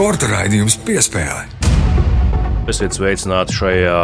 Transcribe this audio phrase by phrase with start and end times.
[0.00, 1.42] Sporta raidījums piespēlē.
[2.72, 3.98] Esiet sveicināti šajā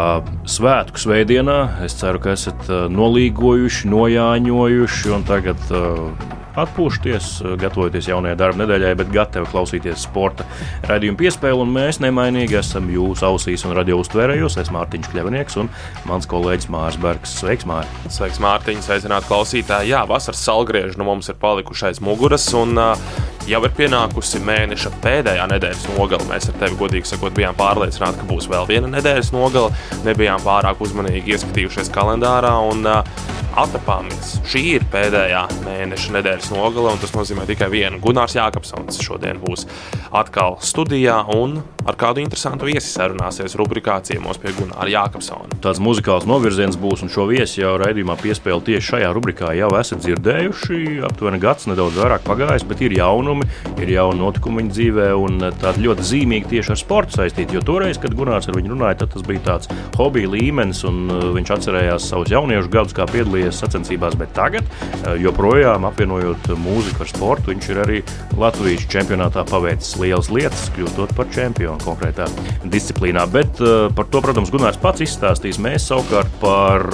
[0.45, 1.55] svētku svētdienā.
[1.87, 7.30] Es ceru, ka esat uh, nolīgojuši, nojāņojuši un tagad uh, atpūšties,
[7.61, 10.46] gatavoties jaunajai darba nedēļai, bet gatavi klausīties sporta
[10.89, 11.68] raidījuma piespēli.
[11.76, 14.58] Mēs nemainīgi esam jūsu ausīs un radio uztvērējos.
[14.62, 15.71] Es Mārtiņš Kļavnieks un
[16.08, 17.36] mans kolēģis Mārs Bergs.
[17.40, 18.11] Sveiks, Mārtiņ!
[18.12, 18.82] Sveiks, Mārtiņ!
[18.86, 19.93] Sveicināti klausītāji!
[19.95, 22.48] Jā, vasaras salgrieži nu mums ir palikuši aiz muguras.
[22.57, 26.27] Un, uh, Jau ir pienākusi mēneša pēdējā nedēļas nogale.
[26.27, 29.71] Mēs ar tevi, godīgi sakot, bijām pārliecināti, ka būs vēl viena nedēļas nogale.
[30.03, 32.51] Nebijām pārāk uzmanīgi ieskatījušies kalendārā.
[32.73, 34.34] Un, uh, Atapāmies.
[34.45, 38.03] Šī ir pēdējā mēneša nedēļas nogale, un tas nozīmē tikai vienu.
[38.03, 39.65] Gunārs Jākapsons šodien būs
[40.12, 45.59] atkal studijā un ar kādu interesantu viesi sarunāsies rubrikā ciemos pie Gunāra Jākapsona.
[45.62, 50.03] Tāds muzikāls novirziens būs, un šo viesi jau raidījumā piespēle tieši šajā rubrikā jau esat
[50.03, 50.81] dzirdējuši.
[51.07, 53.47] Aptuveni gads nedaudz vairāk pagājis, bet ir jaunumi,
[53.79, 57.57] ir jauni notikumi viņa dzīvē, un tādi ļoti zīmīgi tieši ar sportu saistīti.
[57.57, 61.55] Jo toreiz, kad Gunārs ar viņu runāja, tas bija tāds hobija līmenis, un uh, viņš
[61.59, 64.19] atcerējās savus jauniešu gadus, kā piedalījies sacensībās.
[64.19, 68.03] Bet tagad, uh, joprojām apvienojot mūziku ar sportu, viņš ir arī
[68.41, 72.27] Latvijas čempionātā paveicis lielas lietas, kļūstot par čempionu konkrētā
[72.65, 73.27] disciplīnā.
[73.33, 75.61] Bet uh, par to, protams, Gunārs pats izstāstīs.
[75.63, 76.85] Mēs savukārt par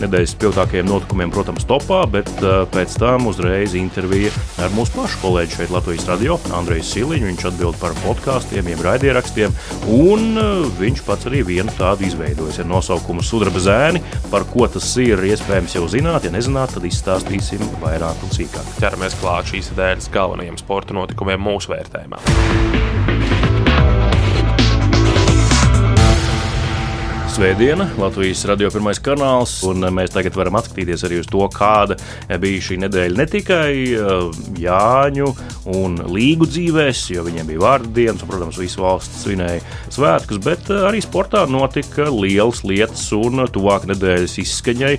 [0.00, 5.58] nedēļas spilgtākajiem notikumiem, protams, topā, bet uh, pēc tam uzreiz intervija ar mūsu pašu kolēģi
[5.58, 7.28] šeit Latvijas radio, Andreju Siliņu.
[7.32, 9.54] Viņš atbild par podkāstiem, jeb raidierakstiem,
[9.92, 14.02] un uh, viņš pats arī vienu tādu izveidojis ar nosaukumu Sudraba zēni.
[14.32, 16.26] Par ko tas ir, iespējams, jau zināt.
[16.26, 18.76] Ja nezināt, tad izstāstīsim vairāk un sīkāk.
[18.80, 23.31] Ķeramies klāt šīs nedēļas galvenajiem sporta notikumiem mūsu vērtējumā.
[27.32, 31.96] Svētdiena, Latvijas radio pirmais kanāls, un mēs tagad varam atskatīties arī uz to, kāda
[32.42, 35.30] bija šī nedēļa ne tikai eh, Jāņu
[35.72, 39.62] un Līgu dzīvēs, jo viņiem bija vārdu dienas, un, protams, visa valsts svinēja
[39.94, 44.92] svētkus, bet eh, arī sportā notika lielas lietas un tuvāk nedēļas izskaņai.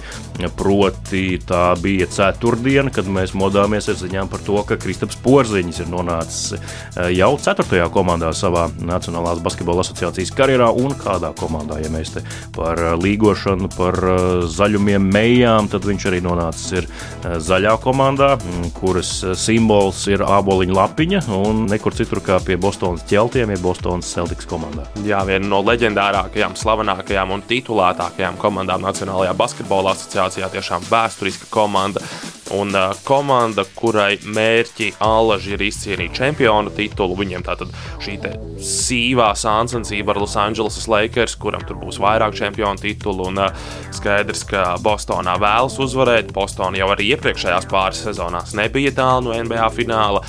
[0.57, 5.93] Proti, tā bija ceturtdiena, kad mēs modāmies ar ziņām par to, ka Kristaps Porziņš ir
[5.93, 12.17] nonācis eh, jau ceturtajā komandā savā Nacionālās basketbola asociācijas karjerā un kādā komandā, ja mēs
[12.17, 12.22] te
[12.55, 16.87] par eh, līgošanu, par eh, zaļumiem, mejām, tad viņš arī nonācis eh,
[17.43, 23.53] zaļā komandā, mm, kuras simbols ir āboliņa lapiņa un nekur citur kā pie Bostonas ķeltiem,
[23.53, 24.87] ja Bostonas Celtics komandā.
[25.07, 32.03] Jā, viena no leģendārākajām, slavenākajām un titulētākajām komandām Nacionālajā basketbola asociācijā, tiešām vēsturiska komanda.
[32.53, 37.71] Un uh, komanda, kurai mērķi Allaži ir izcīnīt čempionu titulu, viņiem tātad
[38.03, 38.19] šī
[38.63, 43.29] sīvā sāncensība ar Los Angeles Lakers, kuram tur būs vairāk čempionu titulu.
[43.31, 43.63] Un uh,
[43.95, 46.33] skaidrs, ka Bostonā vēlas uzvarēt.
[46.35, 50.21] Bostonā jau arī iepriekšējās pāris sezonās nebija tālu no NBA fināla.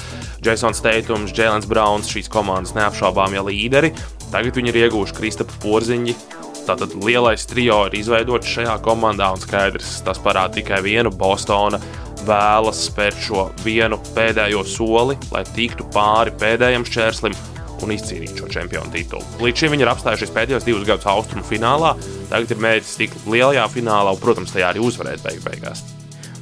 [0.44, 3.94] Jasons Teitums, Jēlens Browns, šīs komandas neapšaubāmie līderi.
[4.32, 6.43] Tagad viņi ir ieguvuši Kristapa Porziņu.
[6.64, 11.80] Tātad lielais trio ir izveidots šajā komandā, un skaidrs, tas parāda tikai vienu Bostonu
[12.24, 17.36] vēlas spērt šo vienu pēdējo soli, lai tiktu pāri pēdējiem šķērslim
[17.84, 19.26] un izcīnīt šo čempionu titulu.
[19.44, 21.92] Līdz šim viņi ir apstājušies pēdējos divus gadus austrumu finālā,
[22.30, 25.84] tagad ir mērķis tikt lielajā finālā un, protams, tajā arī uzvarēt beig beigās.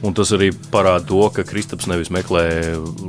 [0.02, 2.44] Un tas arī parāda to, ka Kristaps nevis meklē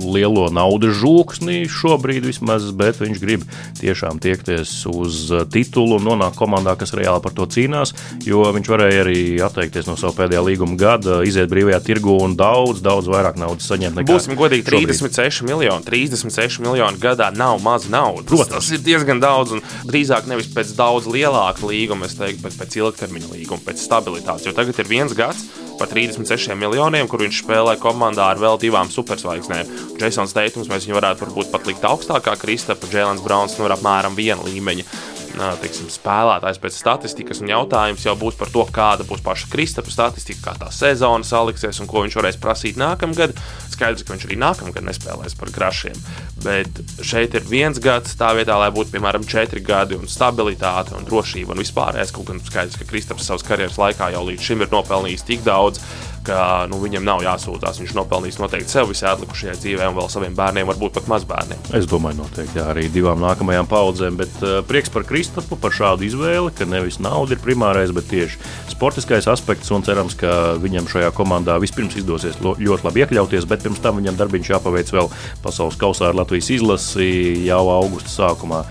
[0.03, 3.45] lielo naudas žūksni šobrīd, vismaz, bet viņš grib
[3.79, 7.95] tiešām tiekties uz titulu un nonākt komandā, kas reāli par to cīnās.
[8.27, 12.83] Jo viņš varēja arī atteikties no sava pēdējā līguma gada, iziet brīvajā tirgu un daudz,
[12.85, 14.03] daudz vairāk naudas saņemt.
[14.05, 15.49] Būsim godīgi, 36 šobrīd.
[15.49, 15.89] miljoni.
[15.89, 18.29] 36 miljoni gadā nav maz naudas.
[18.29, 22.61] Protams, tas ir diezgan daudz, un drīzāk nevis pēc daudz lielāka līguma, es teiktu, bet
[22.61, 24.45] pēc ilgtermiņa līguma, pēc stabilitātes.
[24.45, 25.47] Jo tagad ir viens gads
[25.83, 29.71] par 36 miljoniem, kur viņš spēlē komandā ar vēl divām superzvaigznēm.
[29.99, 34.87] Jasons Teitums, mēs viņu varētu pat likt augstākā, Kristapa, Jēlens Browns nu, apmēram viena līmeņa.
[35.33, 40.51] Teiksim, spēlētājs pēc statistikas, un jautājums jau būs par to, kāda būs paša Kristapa statistika,
[40.51, 43.33] kā tā sezona saliksies un ko viņš varēs prasīt nākamgad.
[43.73, 45.97] Skaidrs, ka viņš arī nākamgad nespēlēs par grašiem.
[46.45, 51.09] Bet šeit ir viens gads, tā vietā, lai būtu piemēram četri gadi un stabilitāte un
[51.09, 52.13] drošība un vispārējais.
[52.13, 55.81] Kaut gan skaidrs, ka Kristaps savas karjeras laikā jau līdz šim ir nopelnījis tik daudz,
[56.25, 57.81] ka nu, viņam nav jāsūdzās.
[57.81, 61.61] Viņš nopelnīs noteikti sev visā atlikušajā dzīvē un vēl saviem bērniem, varbūt pat mazbērniem.
[61.77, 64.19] Es domāju, noteikti jā, arī divām nākamajām paudzēm.
[64.19, 68.39] Bet uh, prieks par Kristofu, par šādu izvēli, ka nevis nauda ir primārais, bet tieši
[68.71, 69.71] sportiskais aspekts.
[69.75, 74.19] Un cerams, ka viņam šajā komandā vispirms izdosies ļoti labi iekļauties, bet pirms tam viņam
[74.19, 75.11] darbiņš jāpaveic vēl
[75.43, 77.11] pasaules kausā ar Latvijas izlasi
[77.47, 78.63] jau augusta sākumā.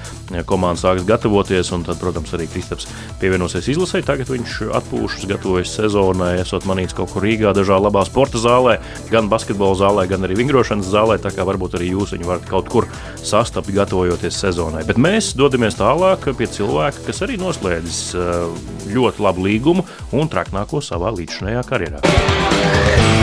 [0.49, 2.87] Komanda sāks gatavoties, un tad, protams, arī Kristaps
[3.21, 4.01] pievienosies izlasē.
[4.07, 8.77] Tagad viņš atpūšas, gatavojas sezonai, esot manīts kaut kur Rīgā, dažā labā sporta zālē,
[9.11, 11.19] gan basketbola zālē, gan arī vingrošanas zālē.
[11.23, 12.87] Tā kā varbūt arī jūs viņu varat kaut kur
[13.19, 14.85] sastapt, gatavojoties sezonai.
[14.87, 18.47] Bet mēs dodamies tālāk pie cilvēka, kas arī noslēdzis uh,
[18.93, 23.22] ļoti labu līgumu un traknāko savā līdzinājā karjerā.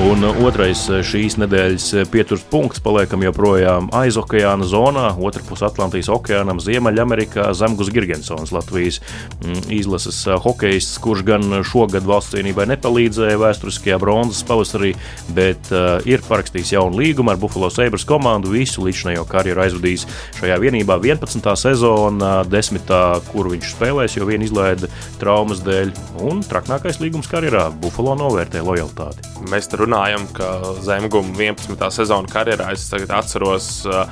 [0.00, 6.08] Un otrais eh, šīs nedēļas eh, pieturas punkts paliekam joprojām aiz okeāna zonā, otrpus Atlantijas
[6.08, 9.02] okeānam, Ziemeļamerikā Zemgus Girgensons, Latvijas
[9.42, 14.94] mm, izlases eh, hokejists, kurš gan šogad valsts cienībai nepalīdzēja vēsturiskajā bronzas pavasarī,
[15.36, 20.06] bet uh, ir parakstījis jaunu līgumu ar Buffalo Sabres komandu, visu līdzinējo karjeru aizvadījis
[20.38, 21.52] šajā vienībā 11.
[21.60, 22.94] sezonā, 10.
[23.28, 24.88] kur viņš spēlēs, jo vien izlaida
[25.20, 25.92] traumas dēļ,
[26.30, 29.28] un traknākais līgums karjerā Buffalo novērtē lojalitāti.
[29.52, 30.52] Mēs runājam, ka
[30.84, 31.88] Zemguma 11.
[31.94, 33.72] sezonu karjerā es atceros.
[33.88, 34.06] Uh,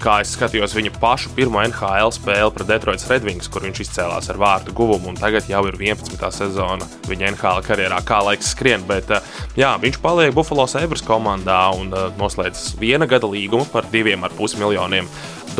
[0.00, 4.38] kā es skatījos viņa pašu pirmo NHL spēli pret Detroitas Redwings, kur viņš izcēlās ar
[4.40, 6.24] vārtu guvumu, un tagad jau ir 11.
[6.32, 8.86] sezona viņa NHL karjerā, kā laiks skrien.
[8.88, 9.20] Bet uh,
[9.60, 15.10] jā, viņš paliek Buffalo Sabres komandā un uh, noslēdz viena gada līgumu par 2,5 miljoniem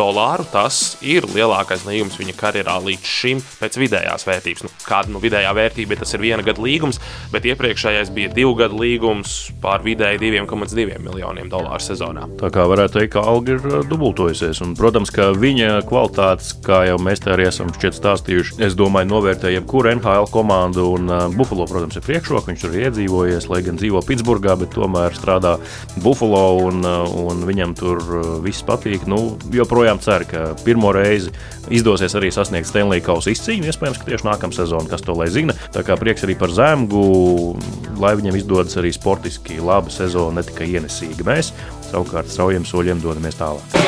[0.01, 0.49] dolāru.
[0.51, 4.65] Tas ir lielākais līgums viņa karjerā līdz šim pēc vidējās vērtības.
[4.65, 7.01] Nu, kāda nu, vidējā vērtība tas ir viena gada līgums,
[7.33, 12.27] bet iepriekšējais bija divu gadu līgums par vidēji 2,2 miljoniem dolāru sezonā.
[12.41, 14.63] Tā kā varētu teikt, ka alga ir uh, dubultojusies.
[14.65, 19.53] Un, protams, ka viņa kvalitātes, kā jau mēs te arī esam stāstījuši, es domāju, novērtē
[19.55, 20.87] jebkuru NHL komandu.
[20.97, 22.51] Un uh, Buffalo, protams, ir priekšroka.
[22.51, 25.57] Viņš tur ir iedzīvojies, lai gan dzīvo Pitsburgā, bet tomēr strādā
[26.01, 28.03] Buffalo un, uh, un viņam tur
[28.45, 29.07] viss patīk.
[29.11, 31.31] Nu, joprojām joprojām cer, ka pirmo reizi
[31.71, 33.67] izdosies arī sasniegt Stanley Kausa izcīņu.
[33.71, 35.55] Iespējams, ka tieši nākamā sezona, kas to lai zina.
[35.75, 37.57] Tā kā prieks arī par Zemgu,
[38.01, 41.27] lai viņam izdodas arī sportiski laba sezona, ne tikai ienesīga.
[41.27, 41.53] Mēs
[41.91, 43.81] savukārt straujiem soļiem dodamies tālāk.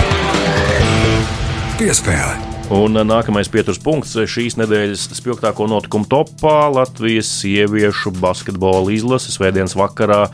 [1.79, 2.52] Piespēle!
[2.73, 10.31] Un nākamais pieturas punkts šīs nedēļas spilgtāko notikumu topā- Latvijas sieviešu basketbola izlase svētdienas vakarā.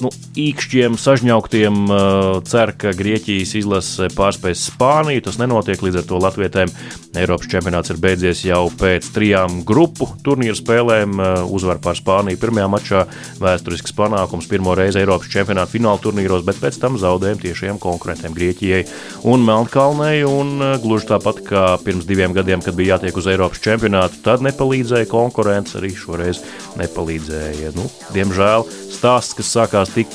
[0.00, 0.08] Nu,
[0.40, 1.82] īkšķiem, sažņauktiem
[2.48, 5.24] cer, ka Grieķijas izlase pārspēs Spāniju.
[5.26, 6.72] Tas nenotiek līdz ar to Latvietēm.
[7.14, 11.20] Eiropas čempionāts ir beidzies jau pēc trijām grupu turnīru spēlēm.
[11.52, 13.04] Uzvar pār Spāniju pirmajā mačā-
[13.44, 18.86] vēsturisks panākums pirmo reizi Eiropas čempionāta fināla turnīros, bet pēc tam zaudējumi tiešiem konkurentiem Grieķijai
[19.24, 20.24] un Melnkalnei.
[20.24, 25.08] Un gluži tāpat kā pirms diviem gadiem, kad bija jātiek uz Eiropas čempionātu, tad nepalīdzēja
[25.10, 26.42] konkurence, arī šoreiz
[26.80, 27.74] nepalīdzēja.
[27.76, 30.14] Nu, diemžēl stāsts, kas sākās tik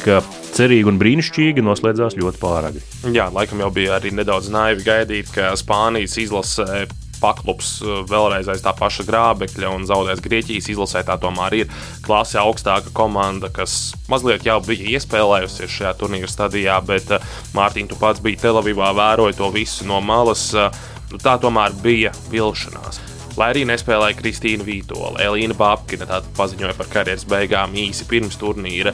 [0.55, 2.83] cerīgi un brīnišķīgi, noslēdzās ļoti pāragri.
[3.15, 6.85] Jā, laikam jau bija arī nedaudz naivi gaidīt, ka Spānijas izlase
[7.21, 7.75] paklups
[8.09, 11.03] vēlreiz aiz tā paša grābekļa un zaudēs Grieķijas izlasē.
[11.07, 11.75] Tā tomēr ir
[12.05, 17.13] klase augstāka komanda, kas mazliet jau bija iespēlējusies šajā turnīra stadijā, bet
[17.57, 20.69] Mārtiņ, tu pats biji Telavivā, vēroji to visu no malas nu,
[21.19, 23.01] tā tomēr bija vilšanās.
[23.39, 28.91] Lai arī nespēlēja Kristīna Vītola, Elīna Babkina paziņoja par karjeras beigām īsi pirms turnīra.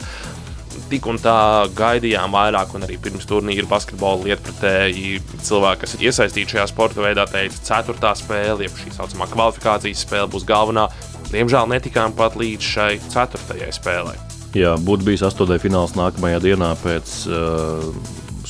[0.88, 6.54] Tik un tā gaidījām vairāk, un arī pirms turnīra basketbola lietpratēji cilvēki, kas ir iesaistīti
[6.54, 10.86] šajā sporta veidā, teica, ka ceturtā spēle, jeb šī saucamā kvalifikācijas spēle, būs galvenā.
[11.28, 14.16] Diemžēl netikām pat līdz šai ceturtajai spēlei.
[14.56, 17.90] Jā, būtu bijis astotdaļa fināls nākamajā dienā pēc uh,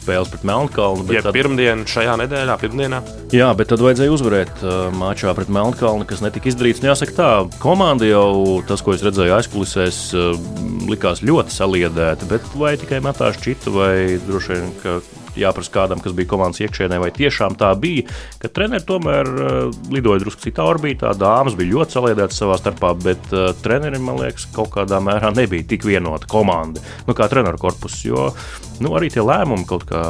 [0.08, 1.04] spēles pret Melnkalnu.
[1.12, 1.36] Ja tad...
[1.36, 3.02] pirmdienā, šajā nedēļā, pirmdienā.
[3.34, 6.80] Jā, bet tad vajadzēja uzvarēt uh, mačā pret Melnkalnu, kas netika izdarīts.
[6.82, 10.32] Nu, jāsaka, tā komanda jau tas, ko es redzēju aizkulisēs, uh,
[10.88, 12.28] likās ļoti saliedēta.
[12.30, 14.98] Bet vai tikai metā šķita, vai droši vien, ka
[15.40, 18.06] jāprasa kādam, kas bija komandas iekšēnē, vai tiešām tā bija,
[18.42, 19.58] ka treneri tomēr uh,
[19.94, 21.12] lidoja drusku citā orbītā.
[21.18, 25.66] Dāmas bija ļoti saliedētas savā starpā, bet uh, trenerim, man liekas, kaut kādā mērā nebija
[25.74, 28.00] tik vienota komanda, nu, kā treneru korpus.
[28.06, 28.30] Jo
[28.82, 30.02] nu, arī tie lēmumi, kaut kā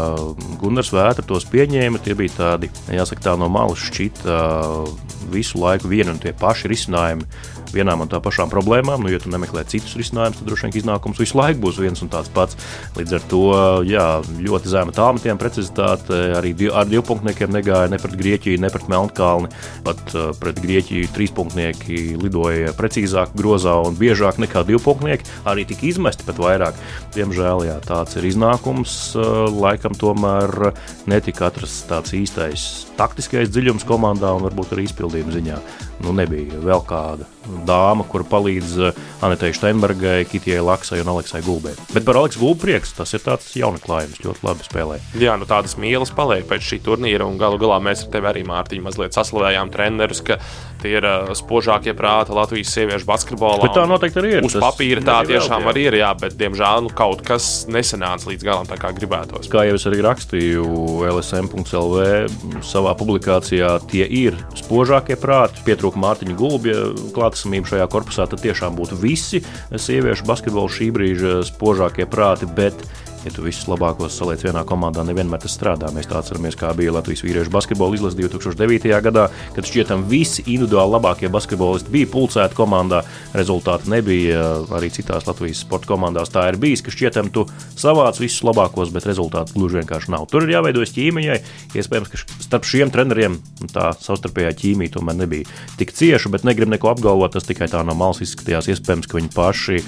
[0.61, 4.91] Gunārs Vētra tos pieņēma, tie bija tādi, jāsaka, tā no malas šķita uh,
[5.33, 7.27] visu laiku vieni un tie paši risinājumi
[7.75, 9.05] vienām un tā pašām problēmām.
[9.05, 12.11] Nu, ja tu nemeklē citus risinājumus, tad droši vien iznākums visu laiku būs viens un
[12.13, 12.59] tāds pats.
[12.99, 13.43] Līdz ar to
[13.89, 14.07] jā,
[14.49, 16.19] ļoti zema tālmetiena precizitāte.
[16.39, 19.53] Arī ar divpunktniekiem negāja ne pret Grieķiju, ne pret Melnkalni.
[19.87, 25.29] Pat uh, pret Grieķiju trīspunktnieki lidoja precīzāk, grozā un biežāk nekā divpunktnieki.
[25.49, 26.85] Arī tika izmesti pat vairāk.
[27.17, 28.99] Diemžēl jā, tāds ir iznākums.
[29.19, 30.73] Uh, laikam tomēr
[31.11, 35.59] netika atrasts tāds īstais taktiskais dziļums komandā un varbūt arī izpildījuma ziņā.
[36.05, 37.27] Nu, nebija vēl kāda
[37.67, 38.93] dāma, kur palīdz
[39.25, 41.75] Anetei Steinbergai, Kitijai Laksai un Aleksai Gulbei.
[41.95, 44.99] Bet par Aleksu Gulbu prieks, tas ir tāds jaunaklājums, ļoti labi spēlē.
[45.19, 48.45] Jā, nu tādas mīlas paliek pēc šī turnīra, un galu galā mēs ar tevi arī,
[48.49, 50.39] Mārtiņ, mazliet saslavējām trenerus, ka
[50.83, 53.65] tie ir uh, spožākie prāti Latvijas sieviešu basketbolā.
[53.65, 54.47] Bet tā noteikti arī ir.
[54.47, 58.71] Uz papīra tā tiešām arī ir, jā, bet diemžēl nu, kaut kas nesanāca līdz galam
[58.71, 59.51] tā kā gribētos.
[59.51, 60.69] Kā jau es arī rakstīju
[61.09, 65.61] LSM.CLV savā publikācijā, tie ir spožākie prāti.
[65.67, 69.43] Pietrūka Mārtiņa Gulbja klātesamība šajā korpusā, tad tiešām būtu visi
[69.75, 72.49] sieviešu basketbola šī brīža spožākie prāti.
[72.57, 72.87] Bet
[73.25, 75.91] ja tu visus labākos saliec vienā komandā, nevienmēr tas strādā.
[75.95, 78.93] Mēs tā atceramies, kā bija Latvijas vīriešu basketbola izlase 2009.
[79.05, 83.03] gadā, kad šķietam visi individuāli labākie basketbolisti bija pulcēti komandā.
[83.37, 84.45] Rezultāti nebija
[84.79, 86.33] arī citās Latvijas sporta komandās.
[86.35, 87.47] Tā ir bijis, ka šķietam tu
[87.79, 90.29] savāc visus labākos, bet rezultātu gluži vienkārši nav.
[90.31, 91.41] Tur ir jāveidojas ķīmijai.
[91.79, 93.39] Iespējams, ka starp šiem treneriem
[93.75, 95.49] tā savstarpējā ķīmija tomēr nebija
[95.81, 97.35] tik cieša, bet negrib neko apgalvot.
[97.37, 98.71] Tas tikai tā no malas izskatījās.
[98.73, 99.83] Iespējams, ka viņi paši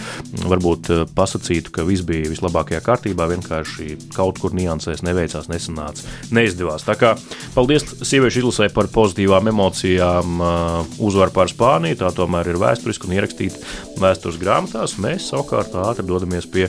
[0.51, 6.87] varbūt pasakītu, ka viss bija vislabākajā kārtībā vienkārši kaut kur niansēs neveicās, nesanāca, neizdevās.
[6.89, 7.15] Tā kā
[7.55, 10.41] paldies sieviešu izlasē par pozitīvām emocijām.
[10.41, 13.63] Uh, uzvaru pār Spāniju, tā tomēr ir vēsturiski un ierakstīta
[14.01, 14.99] vēstures grāmatās.
[15.03, 16.69] Mēs savukārt ātri dodamies pie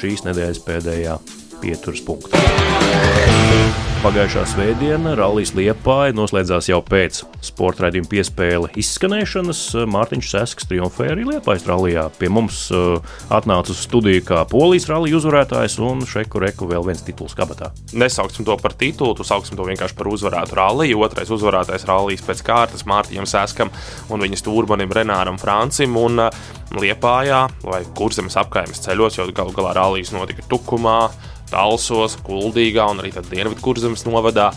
[0.00, 1.18] šīs nedēļas pēdējā
[1.62, 3.91] pieturas punkta.
[4.02, 9.60] Pagājušā svētdiena Rallijas Liepāja noslēdzās jau pēc sporta raidījuma piespēle izskanēšanas.
[9.94, 12.08] Mārtiņš Sesks triumfēja arī Liepājas rallijā.
[12.18, 12.96] Pie mums uh,
[13.30, 17.70] atnāca uz studiju kā polijas rallija uzvarētājs un šeku reku vēl viens tituls kabatā.
[17.94, 21.04] Nesauksim to par titulu, tu sauksim to vienkārši par uzvarētu ralliju.
[21.06, 23.70] Otrais uzvarētājs rallijas pēc kārtas Mārtiņam Seskam
[24.10, 25.94] un viņa stūrmanim Renāram Francim.
[26.02, 31.10] Un, uh, Liepājā vai kurzemes apkaimes ceļos, jo galu galā rallijas notika Tukumā,
[31.52, 34.50] Talsos, Kuldīgā un arī Dienvidkurzemes novadā.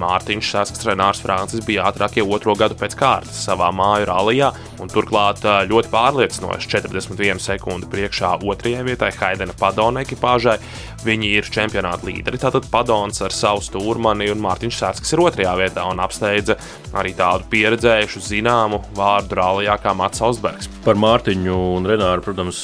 [0.00, 4.52] Mārtiņš Sasks, Renārs Francis bija ātrākie otro gadu pēc kārtas savā māju rallijā,
[4.82, 10.60] un turklāt ļoti pārliecinoši 41 sekundi priekšā otrajai vietai Haidena Padona ekipāžai.
[11.00, 12.36] Viņi ir čempionāta līderi.
[12.40, 16.58] Tātad Padons ar savu stūrmani un Mārtiņš Sasks ir otrajā vietā un apsteidza
[16.96, 20.68] arī tādu pieredzējušu zināmu vārdu rallijā kā Mats Osbergs.
[20.84, 22.60] Par Mārtiņu un Renāru, protams,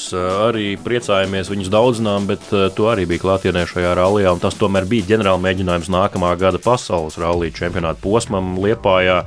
[0.48, 1.50] arī priecājamies.
[1.52, 2.44] Viņus daudzinām, bet
[2.76, 7.16] tu arī biji klātienē šajā rallijā, un tas tomēr bija ģenerāla mēģinājums nākamā gada pasaules
[7.22, 9.22] rallija čempionāta posmam Liepājā.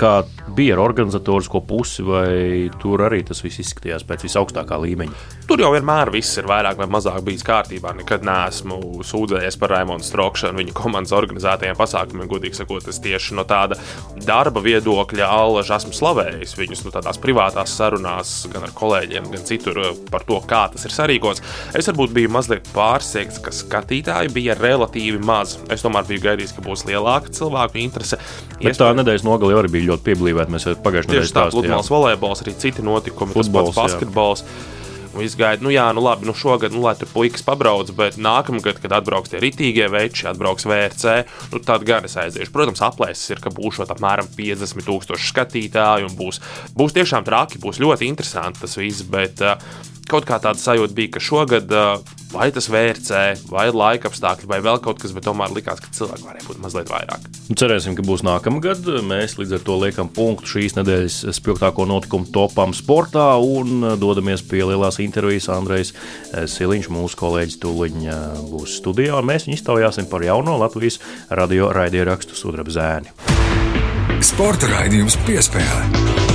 [0.00, 0.14] Kā
[0.56, 5.28] bija ar organizatorisko pusi, vai tur arī tas viss izskatījās pēc visaugstākā līmeņa?
[5.50, 7.94] Tur jau vienmēr viss ir vairāk vai mazāk bijis kārtībā.
[8.00, 12.28] Nekad neesmu sūdzējies par Raimonu Strokšanu un viņa komandas organizētajiem pasākumiem.
[12.30, 13.78] Godīgi sakot, es tieši no tāda
[14.26, 19.80] darba viedokļa allaž esmu slavējis viņus nu, tādās privātās sarunās gan ar kolēģiem, gan citur
[20.10, 21.44] par to, kā tas ir sarīkots.
[21.78, 25.58] Es varbūt biju mazliet pārsteigts, ka skatītāji bija relatīvi maz.
[25.70, 28.18] Es tomēr biju gaidījis, ka būs lielāka cilvēku interese.
[28.58, 28.80] Bet Iespēj...
[28.82, 30.52] tā nedēļas nogalē arī bija ļoti pieblīvēta.
[30.52, 31.56] Mēs pagājušajā nedēļā strādājām.
[31.56, 34.44] Pludmales volejbols, arī citi notikumi, Futbols, tas pats basketbols.
[34.44, 34.79] Jā.
[35.10, 38.78] Viss gaida, nu, jā, nu, labi, nu, šogad, nu, lai tur puikas pabrauc, bet nākamgad,
[38.82, 41.16] kad atbrauks tie ritīgie veči, atbrauks VRC,
[41.50, 42.52] nu, tad gan es aiziešu.
[42.54, 46.38] Protams, aplēses ir, ka būs apmēram 50 tūkstoši skatītāju, un būs,
[46.78, 49.58] būs tiešām traki, būs ļoti interesanti tas viss, bet uh,
[50.10, 53.20] kaut kā tāda sajūta bija, ka šogad uh, vai tas VRC,
[53.50, 56.92] vai laika apstākļi, vai vēl kaut kas, bet tomēr likās, ka cilvēki varēja būt mazliet
[56.92, 57.26] vairāk.
[57.50, 58.86] Nu, cerēsim, ka būs nākamgad.
[59.06, 64.62] Mēs līdz ar to liekam punktu šīs nedēļas spilgtāko notikumu topam sportā un dodamies pie
[64.68, 65.50] lielās intervijas.
[65.50, 65.94] Andrejs
[66.54, 68.00] Siliņš, mūsu kolēģis, tūlīt
[68.50, 73.14] būs studijā, un mēs viņu iztaujāsim par jauno Latvijas radio raidierakstu Sudraba zēni.
[74.20, 76.29] Sporta raidījums piespēlē.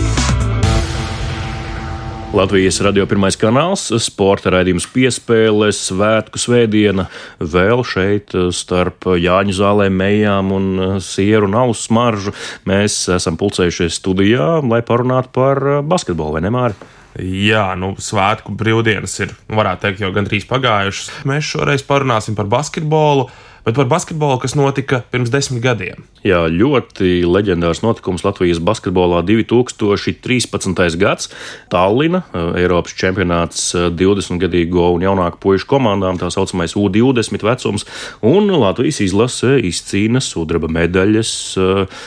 [2.36, 7.06] Latvijas radio pirmais kanāls, sporta raidījums piespēle, svētku svētdiena,
[7.40, 10.68] vēl šeit starp Jāņu zālēm, mejām un
[11.00, 12.34] sieru un ausu smaržu.
[12.68, 16.92] Mēs esam pulcējušies studijā, lai parunātu par basketbolu, vai ne, Māri?
[17.24, 21.14] Jā, nu, svētku brīvdienas ir, varētu teikt, jau gandrīz pagājušas.
[21.32, 23.30] Mēs šoreiz parunāsim par basketbolu
[23.66, 26.06] bet par basketbolu, kas notika pirms desmit gadiem.
[26.26, 30.98] Jā, ļoti leģendārs notikums Latvijas basketbolā 2013.
[31.02, 31.30] gads.
[31.74, 37.86] Tallina, eh, Eiropas čempionāts 20-gadīgo eh, un jaunāku puišu komandām, tā saucamais U20 vecums,
[38.22, 42.00] un Latvijas izlase izcīna sudraba medaļas eh,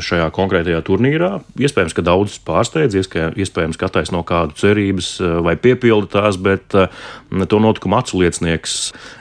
[0.00, 1.30] šajā konkrētajā turnīrā.
[1.60, 7.58] Iespējams, ka daudzus pārsteidzies, ka iespējams katrs no kādu cerības vai piepilda tās, bet to
[7.62, 8.78] notikumu aculiecinieks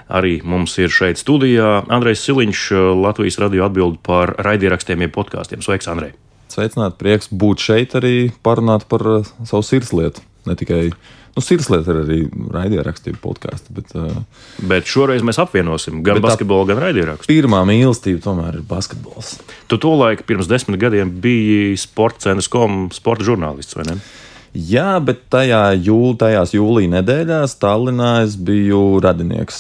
[0.10, 1.84] arī mums ir šeit studijā.
[1.90, 2.64] Andrejs Siliņš,
[3.00, 5.64] Latvijas radio atbild par raidierakstiem, jeb podkāstiem.
[5.66, 6.16] Sveiks, Andrej!
[6.50, 10.26] Sveicināt, prieks būt šeit arī parunāt par uh, savu sirdslietu.
[10.50, 12.20] Ne tikai nu, sirdslieta ir arī
[12.54, 13.76] raidierakstu podkāstu.
[13.78, 17.30] Bet, uh, bet šoreiz mēs apvienosim gan basketbolu, gan raidierakstu.
[17.30, 19.36] Pirmā mīlestība tomēr ir basketbols.
[19.70, 24.00] Tu to laiku pirms desmit gadiem biji sporta centrs, kom sporta žurnālists, vai ne?
[24.50, 29.60] Jā, bet tajā jūl, tajās jūlijā nedēļās Tallinā es biju radinieks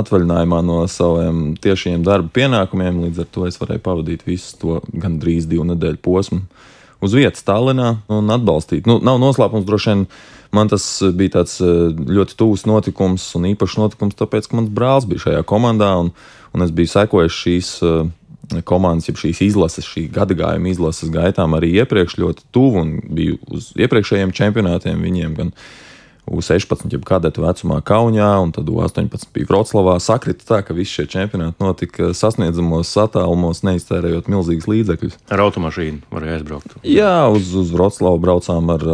[0.00, 3.02] atvaļinājumā no saviem tiešiem darba pienākumiem.
[3.04, 6.40] Līdz ar to es varēju pavadīt visu to gandrīz divu nedēļu posmu
[7.02, 8.88] uz vietas Tallinā un atbalstīt.
[8.88, 10.06] Nu, nav noslēpums droši vien.
[10.52, 10.84] Man tas
[11.16, 15.94] bija tāds ļoti tuvs notikums un īpašs notikums, tāpēc, ka mans brālis bija šajā komandā
[16.00, 16.10] un,
[16.52, 18.02] un es biju sekojis šīs uh,
[18.60, 23.38] komandas, jau šīs izlases, šī gada gājuma izlases gaitām arī iepriekš ļoti tuvu un biju
[23.48, 25.38] uz iepriekšējiem čempionātiem viņiem.
[25.38, 25.54] Gan
[26.30, 29.96] U16, jeb kadeta vecumā Kaunijā, un tad U18 bija Vroclavā.
[30.00, 35.16] Sakrita tā, ka visi šie čempionāti notika sasniedzamos attālumos, neiztērējot milzīgas līdzekļus.
[35.34, 36.76] Ar automašīnu varēja aizbraukt.
[36.86, 38.86] Jā, uz, uz Vroclavu braucām ar,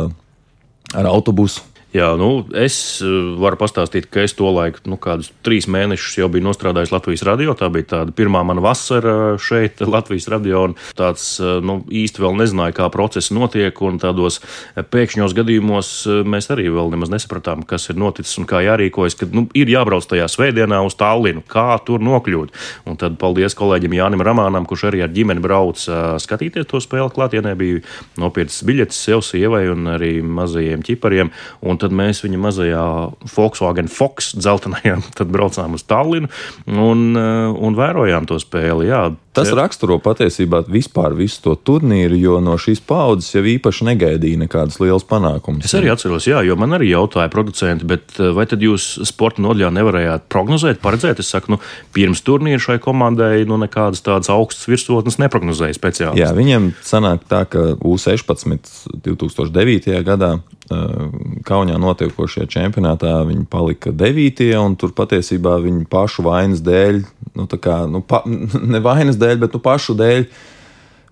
[0.96, 1.66] ar autobusu.
[1.99, 6.28] Jā, nu, es eh, varu pastāstīt, ka es to laiku, nu, kādus trīs mēnešus jau
[6.31, 7.57] biju nostrādājis Latvijas radio.
[7.59, 10.61] Tā bija tāda pirmā mana vasara šeit, Latvijas radio.
[10.99, 13.83] Tāds eh, nu, īsti vēl nezināju, kā procesi notiek.
[13.88, 14.38] Un tādos
[14.76, 19.19] pēkšņos gadījumos eh, mēs arī vēl nemaz nesapratām, kas ir noticis un kā jārīkojas.
[19.19, 22.55] Kad nu, ir jābrauc tajā svētdienā uz Tallinu, kā tur nokļūt.
[22.87, 25.83] Un tad paldies kolēģim Jānim Ramānam, kurš arī ar ģimeni brauc
[26.23, 27.57] skatīties to spēli klātienē.
[27.59, 27.83] Bija
[28.21, 31.35] nopircis biļetes sev, sievai un arī mazajiem ķipariem.
[31.67, 32.85] Un tad mēs viņa mazajā
[33.33, 34.99] Volkswagen Fox dzeltenajā
[35.35, 36.28] braucām uz Tallinu
[36.68, 38.90] un, eh, un vērojām to spēli.
[38.92, 44.40] Jā, Tas raksturo patiesībā vispār visu to turnīru, jo no šīs paudzes jau īpaši negaidīja
[44.40, 45.68] nekādus lielus panākumus.
[45.68, 49.45] Es arī atceros, jā, jo man arī jautāja producenti, bet eh, vai tad jūs sporta
[49.45, 51.23] nodaļā nevarējāt prognozēt, paredzēt?
[51.23, 51.61] Es saku, nu,
[51.95, 56.23] pirms turnīra šai komandai nu, nekādas tādas augstas virsotnes neprognozēja speciāli.
[56.23, 59.95] Jā, viņiem sanāk tā, ka U16 2009.
[60.07, 64.42] gadā Kaunijā notiekošajā čempionātā viņi palika 9.
[64.60, 67.00] un tur patiesībā viņu pašu vainas dēļ,
[67.38, 68.20] nu, kā, nu, pa,
[68.75, 70.26] ne vainas dēļ, bet nu, pašu dēļ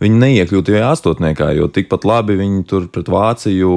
[0.02, 3.72] viņi neiekļūtu tajā astotniekā, jo tikpat labi viņi tur pret Vāciju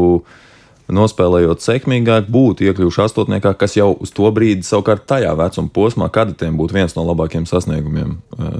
[0.89, 6.57] nospēlējot sekmīgāk, būtu iekļuvuši astotniekā, kas jau uz to brīdi, savukārt tajā vecuma posmā, kadetiem
[6.59, 8.59] būtu viens no labākajiem sasniegumiem eh,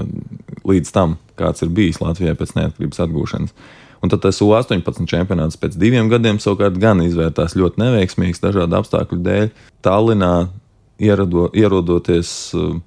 [0.70, 3.54] līdz tam, kāds ir bijis Latvijai pēc neatkarības atgūšanas.
[4.00, 9.18] Un tad tas U-18 čempionāts pēc diviem gadiem savukārt gan izvērtās ļoti neveiksmīgs dažādu apstākļu
[9.26, 9.50] dēļ.
[9.84, 10.34] Tallinā
[11.00, 12.78] ierado, ierodoties uh,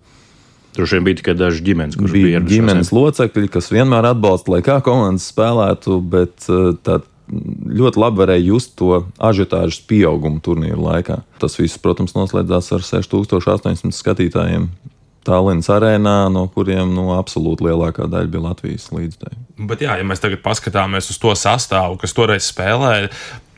[0.73, 4.63] Droši vien bija tikai daži ģimenes, kurš bija, bija ģimenes locekļi, kas vienmēr atbalsta, lai
[4.65, 6.97] kā komandas spēlētu, bet eh, tā
[7.29, 11.21] ļoti labi varēja just to ažiotāžu pieaugumu turnīru laikā.
[11.41, 14.67] Tas viss, protams, noslēdzās ar 6800 skatītājiem.
[15.27, 19.39] Tallinas arēnā, no kuriem nu, absolūti lielākā daļa bija Latvijas līdzekļi.
[19.69, 23.11] Bet, jā, ja mēs tagad paskatāmies uz to sastāvu, kas toreiz spēlēja,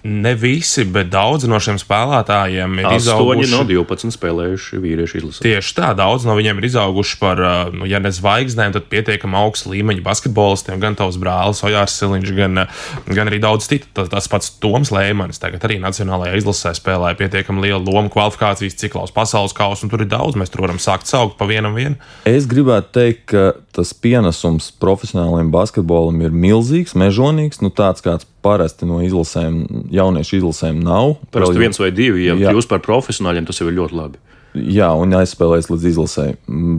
[0.05, 3.49] ne visi, bet daudzi no šiem spēlētājiem ir 8 izauguši.
[3.55, 5.41] no 12 spēlējuši vīriešu izlasē.
[5.41, 7.41] Tieši tā, daudz no viņiem ir izauguši par,
[7.73, 10.77] nu, ja ne zvaigznēm, tad pietiekami augstu līmeņu basketbolistiem.
[10.83, 12.65] Gan tavs brālis, Ojārs Siliņš, gan,
[13.09, 13.89] gan arī daudz citu.
[13.97, 19.07] Tas, tas pats Toms Lēmanis tagad arī Nacionālajā izlasē spēlēja pietiekami lielu lomu kvalifikācijas ciklā
[19.09, 20.37] uz pasaules kausa, un tur ir daudz.
[20.37, 21.97] Mēs tur varam sākt saukt pa vienam vienu.
[22.29, 28.85] Es gribētu teikt, ka tas pienesums profesionāliem basketbolam ir milzīgs, mežonīgs, nu tāds kāds parasti
[28.85, 31.17] no izlasēm, jauniešu izlasēm nav.
[31.33, 34.21] Parasti viens vai divi, ja jūs par profesionāļiem, tas jau ir ļoti labi.
[34.55, 36.27] Jā, un aizspēlējis līdz izlasē.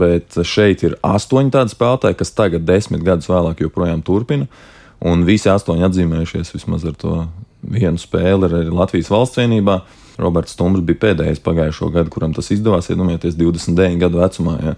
[0.00, 4.48] Bet šeit ir astoņi tādi spēlētāji, kas tagad, desmit gadus vēlāk, joprojām turpina.
[5.04, 7.18] Un visi astoņi atzīmējušies vismaz ar to
[7.60, 9.82] vienu spēli arī Latvijas valsts vienībā.
[10.20, 14.56] Roberts Stumbrs bija pēdējais pagājušo gadu, kuram tas izdevās, iedomājieties, 29 gadu vecumā.
[14.64, 14.74] Ja.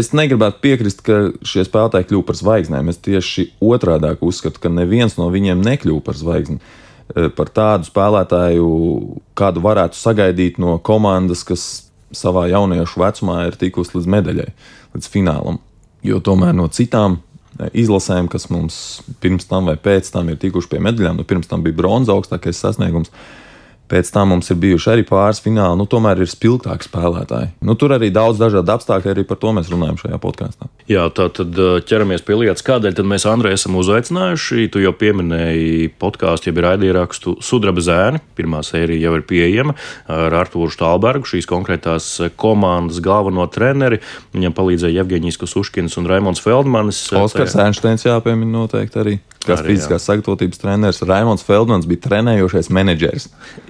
[0.00, 2.88] Es negribētu piekrist, ka šie spēlētāji kļuvu par zvaigznēm.
[2.92, 6.60] Es tieši otrādi uzskatu, ka neviens no viņiem nekļuva par zvaigzni.
[7.08, 8.68] E, par tādu spēlētāju,
[9.38, 11.68] kādu varētu sagaidīt no komandas, kas
[12.14, 14.50] savā jauniešu vecumā ir tikusi līdz medaļai,
[14.96, 15.60] līdz finālam.
[16.06, 20.72] Jo tomēr no citām e, izlasēm, kas mums pirms tam vai pēc tam ir tikuši
[20.72, 23.12] pie medaļām, nu, pirms tam bija bronzas augstākais sasniegums.
[23.88, 27.54] Pēc tam mums ir bijuši arī pāris fināli, nu, tomēr ir spilgtāki spēlētāji.
[27.64, 30.68] Nu, tur arī daudz dažādu apstākļu, arī par to mēs runājam šajā podkāstā.
[30.88, 31.56] Jā, tā tad
[31.88, 34.68] ķeramies pie lietas, kādēļ mēs Andrei esam uzaicinājuši.
[34.72, 38.20] Tu jau pieminēji podkāstu, ir raidierakstu Sudraba zēni.
[38.36, 39.76] Pirmā sērija jau ir pieejama
[40.12, 44.02] ar Artūru Štālbergu, šīs konkrētās komandas galveno treneri.
[44.36, 47.06] Viņam palīdzēja Jevģīnijas Kusuškins un Raimons Feldmanis.
[47.16, 49.18] Oskars Einsteins jāpiemina noteikti arī.
[49.48, 53.28] Kas fiziskās sagatavotības treneris Raimons Feldmans bija trenējošais menedžers.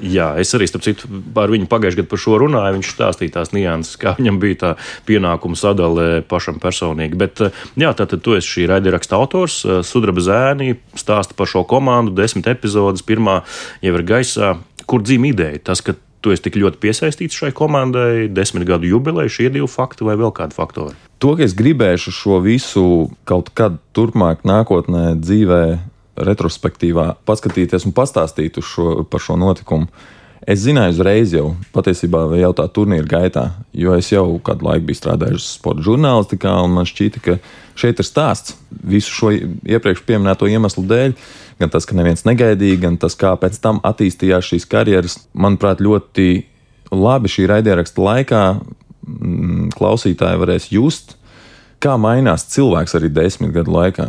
[0.09, 2.79] Jā, es arī starp citu ar viņu pagājušajā gadā par šo runāju.
[2.79, 4.73] Viņš stāstīja tās nianses, kā viņam bija tā
[5.09, 7.19] pienākuma sadale pašam personīgi.
[7.19, 7.43] Bet
[7.79, 13.05] jā, tātad tu esi šī raidieraksta autors, Sudraba Zēni, stāsta par šo komandu, desmit epizodes,
[13.07, 13.43] pirmā
[13.85, 14.57] jau ir gaisā.
[14.89, 15.61] Kur dzīvo ideja?
[15.69, 15.93] Tas, ka
[16.25, 20.33] tu esi tik ļoti piesaistīts šai komandai, desmit gadu jubileja, šie divi fakti vai vēl
[20.35, 20.97] kādi faktori?
[21.23, 22.85] To, ka es gribēšu šo visu
[23.29, 25.63] kaut kad turpmāk, nākotnē dzīvē
[26.27, 29.91] retrospektīvā paskatīties un pastāstīt šo, par šo notikumu.
[30.49, 33.43] Es zināju uzreiz jau, patiesībā, jau tā turnīra gaitā,
[33.77, 37.35] jo es jau kādu laiku biju strādājis sporta žurnālistikā, un man šķita, ka
[37.79, 41.17] šeit ir stāsts visu šo iepriekš minēto iemeslu dēļ.
[41.59, 46.31] Gan tas, ka neviens negaidīja, gan tas, kā pēc tam attīstījās šīs karjeras, manuprāt, ļoti
[46.95, 51.17] labi šī raidieraksta laikā mm, klausītāji varēs just,
[51.83, 54.07] kā mainās cilvēks arī desmit gadu laikā.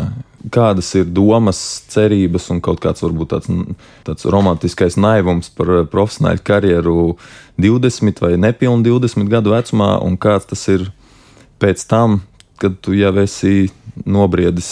[0.47, 1.60] Kādas ir domas,
[1.91, 3.49] cerības un kaut kāds varbūt tāds,
[4.08, 6.95] tāds romantiskais naivums par profesionāļu karjeru
[7.60, 10.88] 20 vai nepilnu 20 gadu vecumā, un kāds tas ir
[11.60, 12.21] pēc tam,
[12.60, 13.67] kad tu jau esi
[14.08, 14.71] nobriedis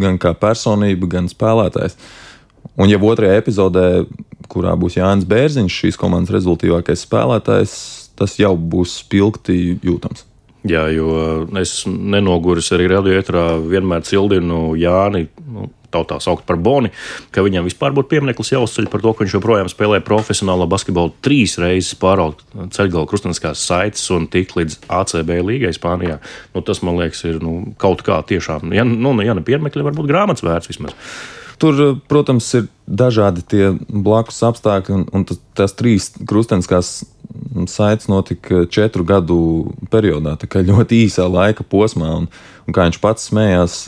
[0.00, 1.98] gan kā personība, gan spēlētājs.
[2.80, 3.86] Un jau otrajā epizodē,
[4.52, 7.74] kurā būs Jānis Bērziņš, šīs komandas rezultātīvākais spēlētājs,
[8.16, 10.24] tas jau būs spilgti jūtams.
[10.68, 11.12] Jā, jo
[11.58, 15.26] es nenoguris arī radioetrā vienmēr cildinu Jāni.
[15.50, 16.88] Nu, tautā saukt par Boni,
[17.34, 21.58] ka viņam vispār būtu piemineklis jāuzceļ par to, ka viņš joprojām spēlē profesionālo basketbolu trīs
[21.60, 22.40] reizes pāraugt
[22.72, 26.16] ceļgala krusteniskās saites un tik līdz ACB līgai Spānijā.
[26.54, 30.08] Nu, tas, man liekas, ir nu, kaut kā tiešām, ja, nu, ja ne pieminekļi, varbūt
[30.08, 30.96] grāmatas vērts vismaz.
[31.62, 31.78] Tur,
[32.10, 37.04] protams, ir dažādi tie blakus apstākļi, un, un tas, tas trīs krusteniskās
[37.70, 39.38] saites notika četru gadu
[39.92, 42.10] periodā, tā kā ļoti īsā laika posmā.
[42.18, 42.26] Un,
[42.66, 43.78] un kā viņš pats smējās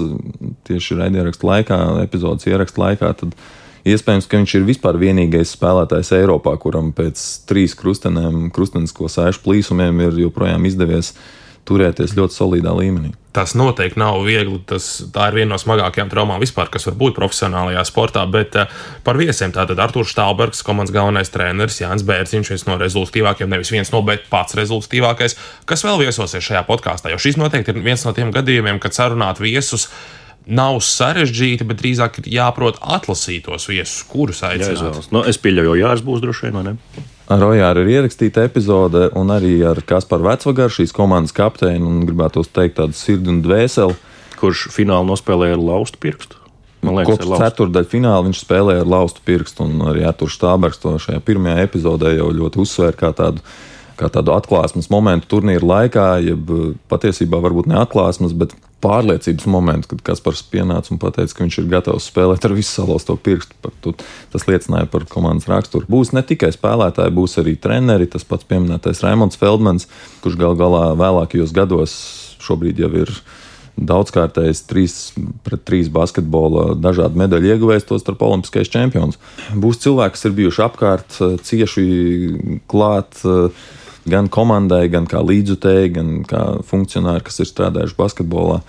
[0.69, 3.35] tieši raidierakstu laikā, epizodes ierakstu laikā, tad
[3.83, 10.07] iespējams, ka viņš ir vispār vienīgais spēlētājs Eiropā, kuram pēc trīs krustenēm, krustenisko sēžu plīsumiem
[10.07, 11.17] ir joprojām izdevies
[11.69, 13.17] turēties ļoti solidā līmenī.
[13.35, 14.61] Tas noteikti nav viegli.
[14.68, 18.23] Tas, tā ir viena no smagākajām traumām vispār, kas var būt profesionālajā sportā.
[18.31, 18.70] Bet uh,
[19.07, 23.90] par viesiem tātad Arthurs Stālbergs, komandas galvenais treneris, Jānis Bērziņš, viens no rezultātīvākajiem, nevis viens
[23.90, 25.35] no, bet pats rezultātīvākais,
[25.66, 27.11] kas vēl viesosies šajā podkāstā.
[27.11, 29.88] Jo šis noteikti ir viens no tiem gadījumiem, kad sarunāt viesus
[30.44, 35.11] nav sarežģīti, bet drīzāk ir jāprot atlasīt tos viesus, kurus aicināt.
[35.11, 37.05] Nu, es pieļauju, ka Jānis būs droši vien, vai ne?
[37.25, 42.45] Ar Rojāru ir ierakstīta epizode, un arī ar Kasparu Vecvagaru, šīs komandas kapteini, un gribētu
[42.45, 43.97] teikt tādu sirdi un dvēseli.
[44.37, 46.41] Kurš finālā nospēlēja ar laustu pirkstu?
[46.85, 50.93] Man liekas, Kopš ceturdaļa fināla viņš spēlēja ar laustu pirkstu, un arī Artur Štābergs to
[51.01, 53.41] šajā pirmajā epizodē jau ļoti uzsvēra kā tādu,
[53.98, 56.50] kā tādu atklāsmes momentu turnīra laikā, jeb
[56.90, 58.54] patiesībā varbūt ne atklāsmes, bet
[58.85, 63.16] pārliecības momentu, kad Kaspars pienāca un teica, ka viņš ir gatavs spēlēt ar visu salauzto
[63.16, 63.72] pirkstu.
[63.85, 63.94] Tu,
[64.33, 65.88] tas liecināja par komandas raksturu.
[65.90, 68.11] Būs ne tikai spēlētāji, būs arī treneri.
[68.11, 69.88] Tas pats pieminētais Raimons Feldmans,
[70.24, 71.96] kurš gal galā vēlākajos gados
[72.44, 73.14] šobrīd jau ir
[73.74, 74.96] daudzkārtējs trīs
[75.46, 79.18] pret trīs basketbola dažādu medaļu ieguvējs, tos starp olimpiskais čempions.
[79.59, 81.16] Būs cilvēki, kas ir bijuši apkārt,
[81.48, 81.87] cieši
[82.70, 83.24] klāt
[84.11, 88.61] gan komandai, gan kā līdzutēji, gan kā funkcionāri, kas ir strādājuši basketbolā.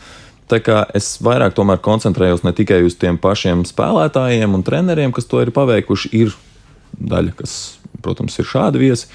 [0.51, 5.41] Tā kā es vairāk koncentrējos ne tikai uz tiem pašiem spēlētājiem un treneriem, kas to
[5.41, 6.35] ir paveikuši, ir
[7.01, 7.55] daļa, kas,
[8.05, 9.09] protams, ir šādi viesi,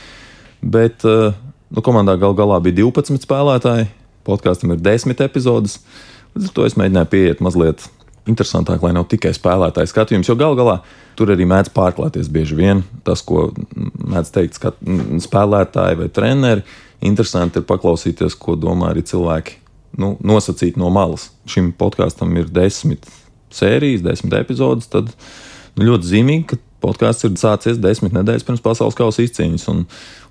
[0.61, 1.31] bet eh,
[1.71, 3.89] nu, komandā gal galā bija 12 spēlētāji,
[4.27, 5.79] podkāstam ir 10 epizodes.
[6.35, 7.87] Līdz ar to es mēģināju pieiet mazliet
[8.31, 10.79] interesantāk, lai nav tikai spēlētāju skatījums, jo gal galā
[11.19, 14.79] tur arī mēdz pārklāties bieži vien tas, ko mēdz teikt skat,
[15.27, 16.65] spēlētāji vai treneri.
[17.05, 19.57] Interesanti ir paklausīties, ko domā arī cilvēki
[20.01, 21.31] nu, nosacīt no malas.
[21.49, 23.09] Šim podkāstam ir desmit
[23.55, 24.91] sērijas, desmit epizodes.
[24.93, 25.09] Tad
[25.77, 29.67] nu, ļoti zīmīgi, ka podkāsts ir sācies desmit nedēļas pirms pasaules kausa izcīņas.
[29.73, 29.85] Un,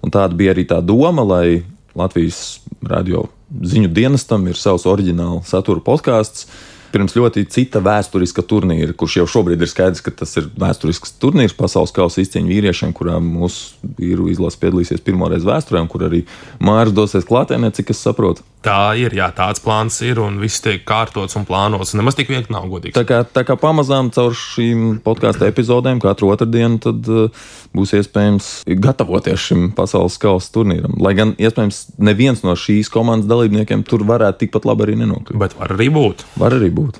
[0.05, 1.61] un tāda bija arī tā doma, lai
[1.97, 6.45] Latvijas radio ziņu dienestam ir savs oriģināls satura podkāsts
[6.93, 11.55] pirms ļoti cita vēsturiska turnīra, kurš jau šobrīd ir skaidrs, ka tas ir vēsturisks turnīrs
[11.57, 16.25] pasaules kausa izcīņu vīriešiem, kurā mūsu vīru izlase piedalīsies pirmoreiz vēsturē, un kur arī
[16.63, 18.45] Mārcis dosies klātienē, cik es saprotu.
[18.59, 21.93] Tā ir, jā, tāds plāns ir, un viss tiek kārtots un plānots.
[21.95, 22.91] Nemaz tik viegli nav godīgi.
[22.97, 28.49] Tā kā, tā kā pamazām caur šīm podkāstu epizodēm, katru otrdienu, tad uh, būs iespējams
[28.83, 30.99] gatavoties šim pasaules kausa turnīram.
[30.99, 35.39] Lai gan, iespējams, neviens no šīs komandas dalībniekiem tur varētu tikpat labi arī nenokļūt.
[35.39, 36.27] Bet var arī būt.
[36.43, 36.99] Var arī būt.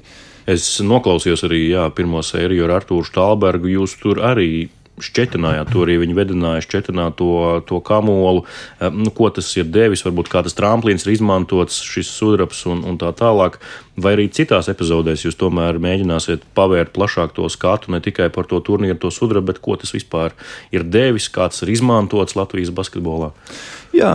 [0.49, 3.67] Es noklausījos arī jā, pirmo sēriju ar Artūru Stalbergu.
[3.75, 4.69] Jūs tur arī
[5.03, 7.33] šķietinājāt, to arī viņi vedināja, šķietināt to,
[7.69, 8.45] to kamolu,
[8.79, 12.99] nu, ko tas ir devis, varbūt kā tas tramplīns ir izmantots, šis sudrabs un, un
[13.01, 13.59] tā tālāk.
[13.99, 18.61] Vai arī citās epizodēs jūs tomēr mēģināsiet pavērt plašāk to skatu, ne tikai par to
[18.63, 20.35] turnīru, to sudrabu, bet ko tas vispār
[20.75, 23.33] ir devis, kāds ir izmantots Latvijas basketbolā?
[23.95, 24.13] Jā,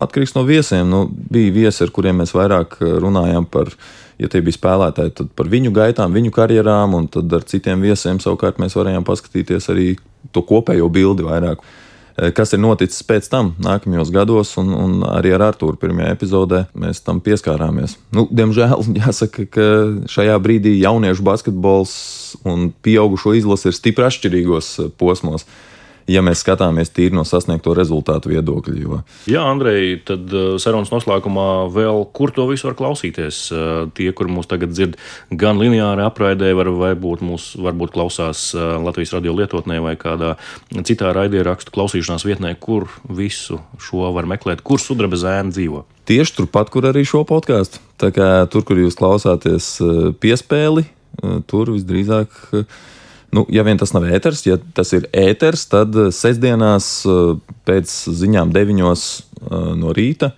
[0.00, 0.88] atkarīgs no viesiem.
[0.88, 5.30] Nu, bija viesi, ar kuriem mēs vairāk runājām par viņu ja tie bija spēlētāji, tad
[5.38, 9.94] par viņu gaitām, viņu karjerām, un tad ar citiem viesiem savukārt mēs varējām paskatīties arī
[10.32, 11.64] to kopējo bildi vairāk.
[12.36, 17.00] kas ir noticis pēc tam, nākamajos gados, un, un arī ar Arthuru pirmajā epizodē mēs
[17.00, 17.96] tam pieskārāmies.
[18.12, 19.66] Nu, diemžēl jāsaka, ka
[20.12, 21.94] šajā brīdī jauniešu basketbols
[22.44, 25.48] un pieaugušo izlase ir stipri atšķirīgos posmos
[26.10, 28.74] ja mēs skatāmies tīri no sasniegto rezultātu viedokļa.
[28.82, 29.00] Jo...
[29.30, 33.42] Jā, Andrej, tad uh, sarunas noslēgumā vēl, kur to visu var klausīties.
[33.52, 34.98] Uh, tie, kur mūs tagad dzird
[35.30, 40.34] gan lineāri apraidē, var, varbūt mūs varbūt klausās uh, Latvijas radio lietotnē vai kādā
[40.86, 45.84] citā raidierakstu klausīšanās vietnē, kur visu šo var meklēt, kur sudraba zēna dzīvo.
[46.08, 47.78] Tieši turpat, kur arī šo podkāstu.
[48.02, 49.76] Tur, kur jūs klausāties
[50.18, 50.82] piespēli,
[51.46, 52.34] tur visdrīzāk
[53.32, 57.20] Nu, ja vien tas nav ēters, ja tas ir ēters, tad eh, sestdienās eh,
[57.68, 60.34] pēc ziņām deviņos eh, no rīta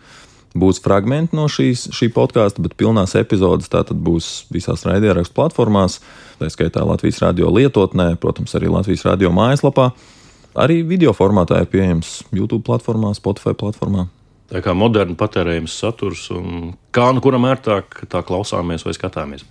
[0.55, 5.99] būs fragmenti no šīs, šī podkāsta, bet pilnās epizodes tātad būs visās raidierakstu platformās,
[6.39, 9.91] tā skaitā Latvijas radio lietotnē, protams, arī Latvijas radio mājaslapā.
[10.55, 14.07] Arī video formātā ir pieejams YouTube platformā, Spotify platformā.
[14.55, 19.43] Tā kā moderna patērējums saturs un kā nu kuram ērtāk tā klausāmies vai skatāmies.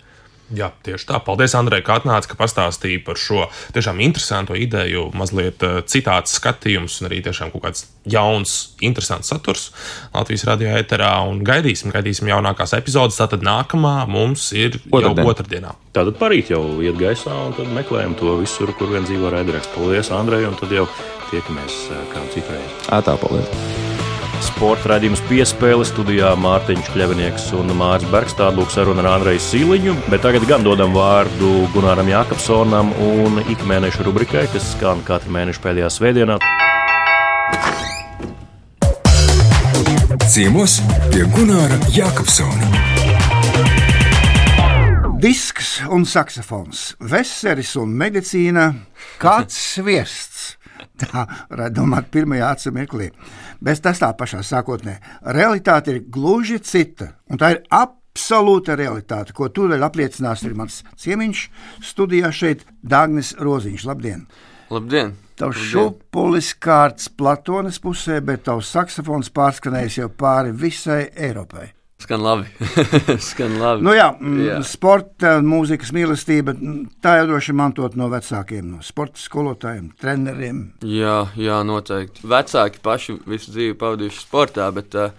[0.51, 1.19] Jā, tieši tā.
[1.23, 6.99] Paldies, Andrej, ka atnāci, ka pastāstīji par šo tiešām interesantu ideju, mazliet uh, citāds skatījums
[7.01, 9.69] un arī tiešām kaut kāds jauns, interesants saturs
[10.13, 11.13] Latvijas radio ēterā.
[11.29, 13.17] Un gaidīsim, gaidīsim jaunākās epizodes.
[13.21, 15.23] Tātad nākamā mums ir Otradien.
[15.23, 15.75] jau otrdienā.
[15.95, 19.71] Tātad parīt jau iet gaisā un tad meklējam to visur, kur vien dzīvo raidījums.
[19.77, 20.89] Paldies, Andrej, un tad jau
[21.32, 22.84] tiekamies uh, kādu citu reizi.
[22.93, 23.72] Ātā, paldies!
[24.43, 28.36] Sporta raidījums piespēle studijā Mārtiņš Kļavinieks un Mārcis Bergs.
[28.36, 34.06] Tāda lūk saruna ar Andreju Sīliņu, bet tagad gan dodam vārdu Gunāram Jākapsonam un ikmēneša
[34.08, 36.38] rubrikai, kas skan katru mēnešu pēdējā svētdienā.
[40.27, 40.79] Ciemos
[41.13, 42.67] pie Gunāra Jākapsona.
[45.23, 48.67] Disks un saksofons, veseris un medicīna,
[49.23, 50.58] kāds sviests.
[50.99, 53.08] Tā varētu domāt pirmajā acu mirklī.
[53.63, 54.97] Bet tas tā pašā sākotnē.
[55.36, 61.43] Realitāte ir gluži cita, un tā ir absolūta realitāte, ko tūdaļ apliecinās arī mans ciemiņš
[61.88, 63.86] studijā šeit, Dāngnis Roziņš.
[63.88, 64.26] Labdien!
[64.73, 65.15] Labdien!
[65.39, 71.71] Tavs šupulis kārts Platonas pusē, bet tavs saksofons pārskanējis jau pāri visai Eiropai.
[72.03, 72.49] Skan labi.
[73.29, 73.85] Skan labi.
[73.85, 74.57] Nu jā, mm, jā.
[74.67, 80.65] Sporta, mūzikas mīlestība, mm, tā jau droši mantot no vecākiem, no sporta skolotājiem, treneriem.
[80.83, 82.25] Jā, jā, noteikti.
[82.27, 85.15] Vecāki paši visu dzīvi pavadījuši sportā, bet uh,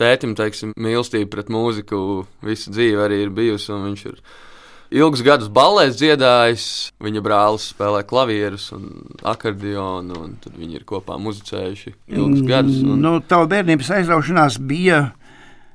[0.00, 4.18] tētim, teiksim, mīlestība pret mūziku visu dzīvi arī ir bijusi, viņš ir
[4.94, 6.68] ilgus gadus ballēs dziedājis.
[7.04, 8.88] Viņa brālis spēlē klavierus un
[9.26, 12.80] akordionu, un tad viņi ir kopā muzicējuši ilgus gadus.
[12.82, 12.98] Un...
[13.04, 15.06] Nu, Tava bērnības aizraušanās bija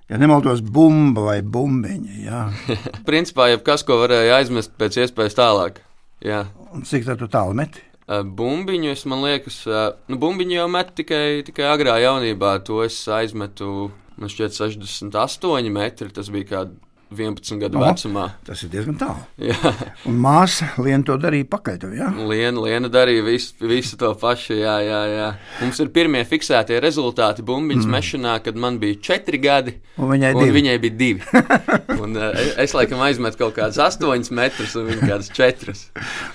[0.09, 2.41] ja nemaldos, bumba vai bumbiņa.
[3.09, 5.83] Principā jebkas, ko varēja aizmest pēc iespējas tālāk.
[6.25, 6.43] Jā.
[6.75, 7.85] Un cik tā tālu meti?
[8.09, 9.61] Bumbiņu es liekas,
[10.09, 12.55] nu, bumbiņu jau met tikai, tikai agrā jaunībā.
[12.65, 16.09] To es aizmetu, man šķiet, 68 metri.
[16.13, 18.25] Tas bija kāds 11 gadu no, vecumā.
[18.45, 19.23] Tas ir diezgan tālu.
[19.49, 19.73] Jā.
[20.09, 21.85] Un māsa Liena to darīja pakaļ.
[21.97, 22.09] Ja?
[22.29, 24.57] Liena, Liena darīja visu, visu to pašu.
[24.59, 25.27] Jā, jā, jā.
[25.63, 27.97] Mums ir pirmie fiksētie rezultāti bumbiņas mm.
[27.97, 29.75] mešanā, kad man bija 4 gadi.
[29.97, 31.43] Un viņai, un viņai bija 2.
[32.03, 35.77] un, uh, es laikam aizmetu kaut kādus 8 metrus, un viņa kādas 4.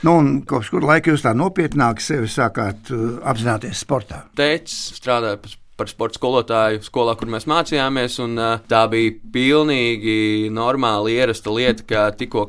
[0.07, 4.25] nu, kopš kur laika jūs tā nopietnāk sevi sākāt uh, apzināties sportā?
[4.39, 8.19] Tēcis strādāja pēc par sporta skolotāju skolā, kur mēs mācījāmies.
[8.25, 12.47] Un, tā bija pilnīgi normāla, ierasta lieta, ka tikko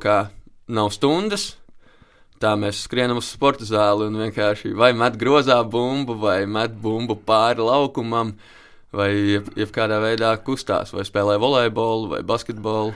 [0.67, 1.53] nav stundas.
[2.41, 7.15] Tā mēs skrienam uz sporta zāli un vienkārši vai met grozā bumbu, vai met bumbu
[7.15, 8.33] pāri laukumam,
[8.95, 9.09] vai
[9.55, 12.91] jebkādā veidā kustās, vai spēlē volejbolu vai basketbolu.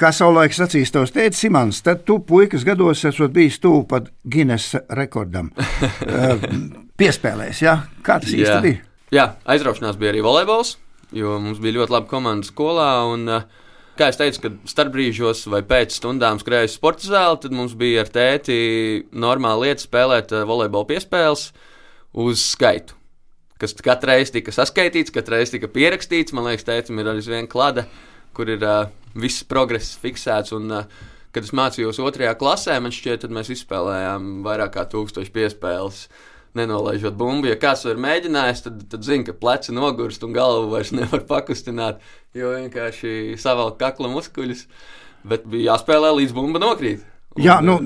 [0.00, 4.76] Kā savulaik sacīs tos teica Simons, tad tu puikas gados esot bijis tuvu pat Guinness
[4.92, 5.50] rekordam.
[7.00, 7.78] Piespēlēs, jā?
[7.80, 8.04] Ja?
[8.04, 8.91] Kā tas īsti bija?
[9.12, 10.78] Jā, aizraušanās bija arī volejbols,
[11.12, 12.86] jo mums bija ļoti laba komanda skolā.
[13.12, 13.42] Un, uh,
[13.98, 18.12] kā jau teicu, kad starpbrīžos vai pēc stundām skrēju sporta zāli, tad mums bija ar
[18.14, 18.56] tēti
[19.12, 21.50] normāla lieta spēlēt uh, volejbola piespēles
[22.24, 22.96] uz skaitu.
[23.60, 26.32] Kas katru reizi tika saskaitīts, katru reizi tika pierakstīts.
[26.32, 27.84] Man liekas, tētim ir arī viena klāta,
[28.32, 30.56] kur ir uh, viss progress fiksēts.
[30.56, 35.36] Un, uh, kad es mācījos otrajā klasē, man šķiet, tad mēs izspēlējām vairāk kā tūkstoši
[35.36, 36.06] piespēles.
[36.08, 37.48] Uh, nenolaižot bumbu.
[37.50, 42.02] Ja kāds ir mēģinājis, tad, tad zina, ka pleci nogurst un galvu vairs nevar pakustināt,
[42.36, 44.66] jo vienkārši savalk kakla muskuļus.
[45.28, 47.06] Bet bija jāspēlē līdz bumba nokrīt.
[47.40, 47.78] Jā, nu,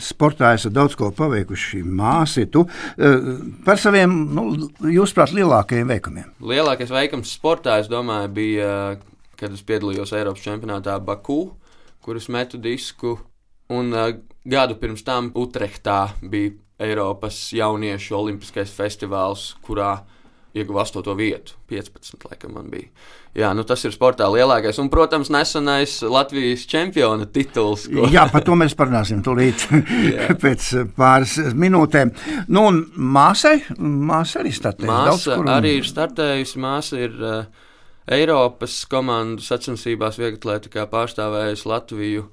[0.00, 1.82] sportā esat daudz ko paveikuši.
[1.84, 3.26] Māsi, tu eh,
[3.66, 4.46] par saviem, nu,
[4.88, 6.30] jūsuprāt, lielākajiem veikumiem.
[6.40, 8.70] Lielākais veikums sportā, es domāju, bija,
[9.36, 11.42] kad es piedalījos Eiropas čempionātā Baku,
[12.00, 13.18] kur es metu disku.
[13.70, 13.92] Un
[14.50, 19.98] gadu pirms tam Utrechtā bija Eiropas jauniešu olimpiskais festivāls, kurā
[20.56, 21.16] ieguva 8.
[21.16, 21.54] vietu.
[21.68, 22.16] 15.
[22.30, 22.88] laikam man bija.
[23.36, 24.80] Jā, nu tas ir sportā lielākais.
[24.82, 27.84] Un, protams, nesenais Latvijas čempiona tituls.
[27.86, 28.08] Ko...
[28.10, 29.68] Jā, par to mēs parunāsim tūlīt
[30.42, 32.10] pēc pāris minūtēm.
[32.50, 34.90] Nu, un māsai, māsa arī startējusi.
[34.90, 35.50] Māsa kur...
[35.54, 36.62] arī ir startējusi.
[36.64, 37.68] Māsa ir uh,
[38.10, 42.26] Eiropas komandu sacensībās vieglatlētikā pārstāvējusi Latviju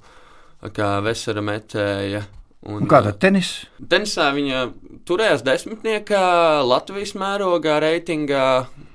[0.74, 2.24] kā vesera metēja.
[2.66, 3.50] Un, un kāda ir tenis?
[3.90, 4.64] Tenisā viņa
[5.06, 6.22] turējās desmitniekā,
[6.66, 8.46] Latvijas mērogā, reitingā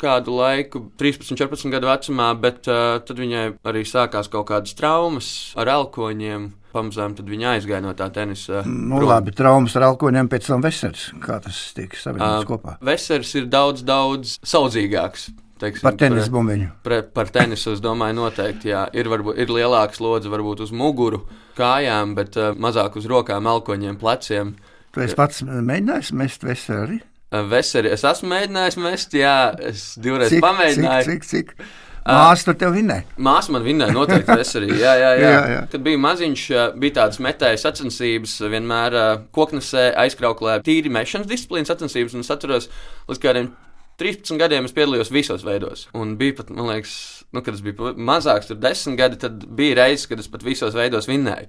[0.01, 5.29] kādu laiku, 13, 14 gadu vecumā, bet uh, tad viņai arī sākās kaut kādas traumas
[5.59, 6.51] ar elkoņiem.
[6.73, 8.63] Pamazām viņa aizgāja no tā tenisa.
[8.65, 9.05] Nu, prom.
[9.11, 11.11] labi, traumas ar alkoņiem, pēc tam vesels.
[11.21, 12.75] Kā tas tiek savienots uh, kopā?
[12.83, 15.29] Vesels ir daudz, daudz saudzīgāks
[15.63, 16.67] teiksim, par tenisu bumbiņu.
[16.85, 18.83] Pre, par tenisu es domāju, noteikti jā.
[18.95, 21.23] Ir, varbūt, ir lielāks lodze varbūt uz muguru,
[21.57, 24.53] kājām, bet uh, mazāk uz rokām, elkoņiem, pleciem.
[24.93, 26.99] Tu esi pats mēģinājis mest veseli arī?
[27.33, 29.37] Uh, veseli es esmu mēģinājis mest, jā,
[29.71, 31.09] es divreiz cik, pamēģināju.
[31.09, 31.71] Cik, cik, cik?
[32.03, 33.05] Māsa tur tev vinnēja.
[33.23, 34.35] Māsa man vinnēja, noteikti.
[34.43, 34.73] Es arī.
[34.75, 35.29] Jā, jā, jā.
[35.29, 35.59] jā, jā.
[35.71, 36.45] Kad biju maziņš,
[36.81, 38.97] bija tādas metēju sacensības, vienmēr
[39.35, 42.17] koknesē, aizkrauklē, tīri mešanas disciplīnas sacensības.
[42.17, 42.67] Un es atceros,
[43.07, 43.53] līdz kādiem
[44.03, 45.85] 13 gadiem es piedalījos visos veidos.
[45.95, 46.97] Un bija pat, man liekas,
[47.31, 50.75] nu, kad es biju mazāks, tur 10 gadi, tad bija reizes, kad es pat visos
[50.75, 51.47] veidos vinnēju.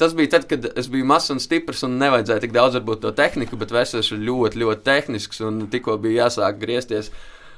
[0.00, 3.14] Tas bija tad, kad es biju mazs un stiprs un nevajadzēja tik daudz varbūt to
[3.14, 7.12] tehniku, bet vesels ir ļoti, ļoti tehnisks un tikko bija jāsāk griezties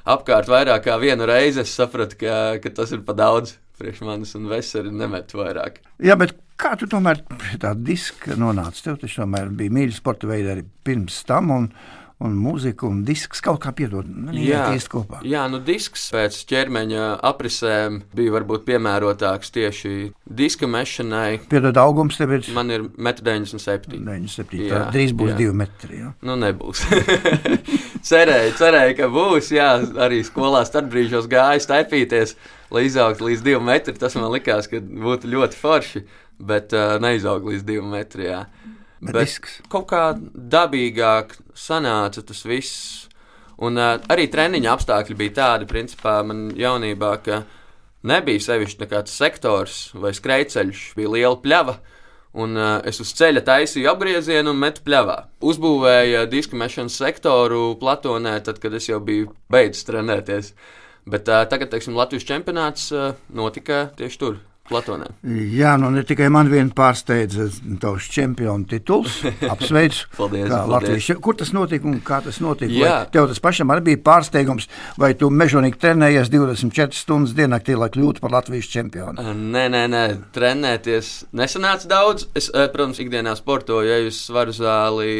[0.07, 4.35] apkārt vairāk kā vienu reizi, es sapratu, ka, ka tas ir pa daudz priekš manis
[4.37, 5.81] un veseli nemet vairāk.
[6.03, 8.85] Jā, bet kā tu tomēr pie tā diska nonāci?
[8.85, 11.53] Tev taču tomēr bija mīļi sporta veidi arī pirms tam.
[11.53, 11.69] Un,
[12.23, 14.07] un mūzika un disks kaut kā piedod.
[14.07, 15.19] Nu, jā, kopā.
[15.27, 19.93] jā, nu disks pēc ķermeņa aprisēm bija varbūt piemērotāks tieši
[20.25, 21.43] diska mešanai.
[21.51, 22.47] Piedod, augums tev ir?
[22.55, 24.07] Man ir 1,97 m.
[24.09, 24.65] 97.
[24.65, 25.39] Jā, drīz būs jā.
[25.43, 26.01] 2 metri.
[26.01, 26.13] Jā.
[26.25, 26.87] Nu, nebūs.
[28.09, 29.51] cerēju, cerēju, ka būs.
[29.53, 29.69] Jā,
[30.07, 32.33] arī skolā starpbrīžos gāja staipīties,
[32.73, 34.01] lai izaugtu līdz 2 metriem.
[34.01, 36.03] Tas man likās, ka būtu ļoti forši,
[36.49, 38.73] bet uh, neizauga līdz 2 metriem.
[38.99, 39.59] Bet, bet disks.
[39.69, 43.05] kaut kā dabīgāk sanāca tas viss.
[43.61, 47.41] Un uh, arī treniņa apstākļi bija tādi, principā, man jaunībā, ka
[48.07, 51.77] nebija sevišķi nekāds sektors vai skrejceļš, bija liela pļava.
[52.37, 55.17] Un uh, es uz ceļa taisīju apgriezienu un metu pļavā.
[55.41, 60.51] Uzbūvēju diska mešanas sektoru Platonē, tad, kad es jau biju beidzis trenēties.
[61.09, 65.07] Bet uh, tagad, teiksim, Latvijas čempionāts uh, notika tieši tur, Platonē.
[65.55, 67.47] Jā, nu ne tikai man vien pārsteidza
[67.81, 69.21] tavs čempionu tituls.
[69.53, 70.09] Apsveicu.
[70.17, 71.09] paldies, paldies.
[71.23, 72.71] Kur tas notika un kā tas notika?
[72.73, 72.93] Jā.
[73.05, 74.67] Vai tev tas pašam arī bija pārsteigums,
[74.99, 79.23] vai tu mežonīgi trenējies 24 stundas diennaktī, lai kļūtu par Latvijas čempionu?
[79.37, 80.03] Nē, nē, nē,
[80.35, 82.27] trenēties nesanāca daudz.
[82.37, 85.13] Es, protams, ikdienā sportoju, eju uz svaru zāli,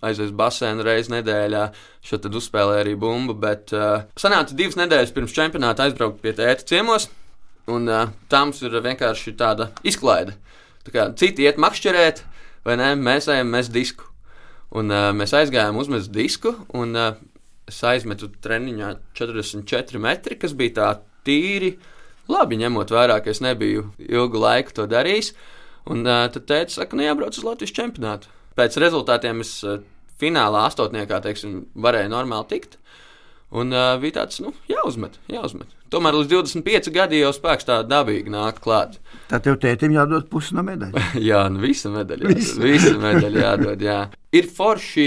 [0.00, 1.66] uz basēnu reizi nedēļā.
[2.04, 6.66] Šo tad uzspēlēju arī bumbu, bet uh, sanāca divas nedēļas pirms čempionāta aizbraukt pie tēta
[6.68, 7.08] ciemos.
[7.70, 10.36] Un uh, mums ir vienkārši tāda izklaide.
[10.84, 12.20] Tā kā citi iet makšķerēt,
[12.66, 12.90] vai ne?
[13.00, 14.10] Mēs ejam mest disku.
[14.74, 17.14] Un uh, mēs aizgājām uzmest disku, un uh,
[17.70, 20.88] es aizmetu treniņā 44 metri, kas bija tā
[21.24, 21.74] tīri.
[22.28, 25.32] Labi, ņemot vērā, ka es nebiju ilgu laiku to darījis.
[25.92, 28.32] Un uh, tad teica, saka, nu jābrauc uz Latvijas čempionātu.
[28.58, 29.80] Pēc rezultātiem es uh,
[30.20, 32.78] finālā astotniekā, teiksim, varēju normāli tikt.
[33.54, 35.70] Un uh, bija tāds, nu, jāuzmet, jāuzmet.
[35.94, 38.96] Tomēr līdz 25 gadiem jau spēks tā dabīgi nāk klāt.
[39.30, 41.12] Tad tev tētim jādod pusi no medaļas.
[41.30, 42.32] jā, nu, visa medaļa.
[42.32, 44.00] Visa, visa medaļa jādod, jā.
[44.34, 45.06] Ir forši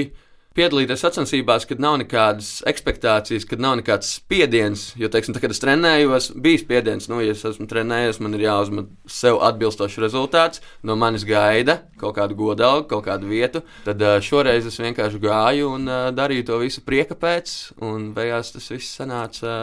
[0.58, 4.90] piedalīties sacensībās, kad nav nekādas expectācijas, kad nav nekāds spiediens.
[5.00, 8.48] Jo, teiksim, tā, kad es trenējos, bija spiediens, nu, ja es esmu trenējies, man ir
[8.48, 13.64] jāuzmet sev atbilstošs rezultāts, no manis gaida kaut kādu godalgu, kaut kādu vietu.
[13.86, 17.54] Tad šoreiz es vienkārši gāju un darīju to visu prieka pēc,
[17.86, 19.54] un beigās tas viss sanāca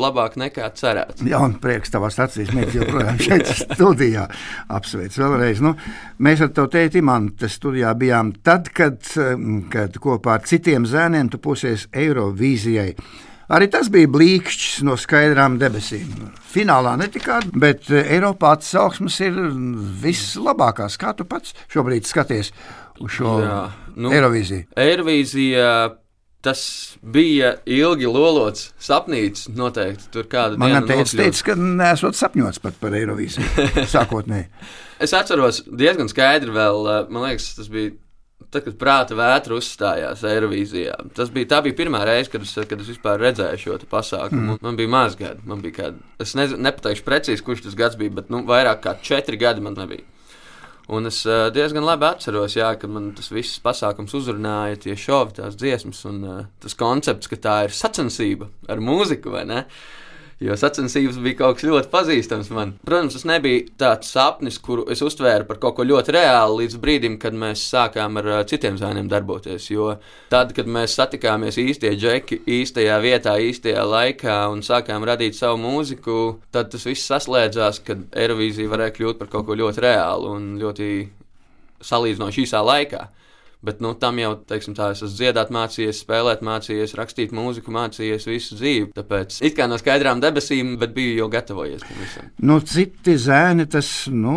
[0.00, 1.24] labāk nekā cerēts.
[1.28, 4.26] Jā, un prieks tavās acīs, mēs joprojām šeit studijā
[4.72, 5.62] apsveic vēlreiz.
[5.64, 5.74] Nu,
[6.24, 9.00] mēs ar tevi tēti Mante studijā bijām tad, kad,
[9.72, 12.92] kad kopā ar citiem zēniem tu pusies Eirovīzijai.
[13.54, 16.30] Arī tas bija blīkšķis no skaidrām debesīm.
[16.54, 19.36] Finālā netikāt, bet Eiropā atsauksmes ir
[20.00, 20.96] vislabākās.
[21.00, 22.54] Kā tu pats šobrīd skaties
[23.04, 23.58] uz šo Jā,
[23.98, 24.70] nu, Eirovīziju?
[24.80, 25.68] Eirovīzija
[26.44, 26.62] tas
[27.00, 29.48] bija ilgi lolots sapnīts.
[29.56, 34.48] Noteikti tur kāda Man teica, teica, ka nesot sapņots pat par Eirovīziju sākotnēji.
[35.04, 37.92] es atceros diezgan skaidri vēl, man liekas, tas bija
[38.54, 42.90] Tad, kad prāta vētra uzstājās Eirovīzijā, tas bija, bija pirmā reize, kad es, kad es
[42.92, 44.54] vispār redzēju šo pasākumu.
[44.54, 44.62] Mm.
[44.62, 45.42] Man bija maz gadi.
[45.50, 48.94] Man bija kādi, es nezinu, nepateikšu precīzi, kurš tas gads bija, bet nu, vairāk kā
[49.02, 50.06] četri gadi man nebija.
[50.94, 55.38] Un es uh, diezgan labi atceros, jā, kad man tas viss pasākums uzrunāja, tie šovi,
[55.40, 59.64] tās dziesmas un uh, tas koncepts, ka tā ir sacensība ar mūziku, vai ne?
[60.42, 62.72] Jo sacensības bija kaut kas ļoti pazīstams man.
[62.84, 67.18] Protams, tas nebija tāds sapnis, kuru es uztvēru par kaut ko ļoti reālu līdz brīdim,
[67.22, 69.70] kad mēs sākām ar citiem zēniem darboties.
[69.70, 69.94] Jo
[70.32, 76.20] tad, kad mēs satikāmies īstie džeki, īstajā vietā, īstajā laikā un sākām radīt savu mūziku,
[76.54, 80.90] tad tas viss saslēdzās, kad Eirovīzija varēja kļūt par kaut ko ļoti reālu un ļoti
[81.84, 83.06] salīdzinoši īsā laikā.
[83.64, 88.28] Bet nu, tam jau, teiksim, tā, es esmu dziedāt, mācījies, spēlēt, mācījies, rakstīt mūziku, mācījies
[88.28, 88.90] visu dzīvi.
[88.96, 92.28] Tāpēc it kā no skaidrām debesīm, bet biju jau gatavojies tam visam.
[92.44, 94.36] Nu, citi zēni, tas, nu,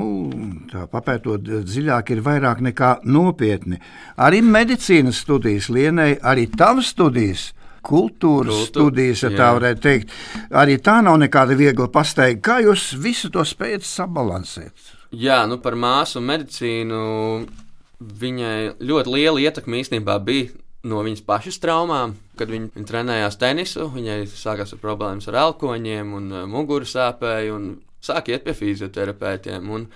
[0.71, 3.81] tā papētot dziļāk, ir vairāk nekā nopietni.
[4.23, 7.51] Arī medicīnas studijas, Lienai, arī tavas studijas.
[7.87, 9.37] Kultūras Kultūra, studijas, ja jā.
[9.37, 10.15] tā varētu teikt.
[10.59, 12.41] Arī tā nav nekāda viegla pastaiga.
[12.43, 14.91] Kā jūs visu to spējat sabalansēt?
[15.15, 16.97] Jā, nu par māsu medicīnu
[17.99, 20.51] viņai ļoti liela ietekme īstenībā bija
[20.87, 22.15] no viņas pašas traumām.
[22.37, 27.57] Kad viņa, viņa trenējās tenisu, viņai sākās ar problēmas ar elkoņiem un uh, muguras sāpēju
[27.57, 27.65] un
[28.03, 29.73] sāka iet pie fizioterapeitiem.
[29.73, 29.89] Un,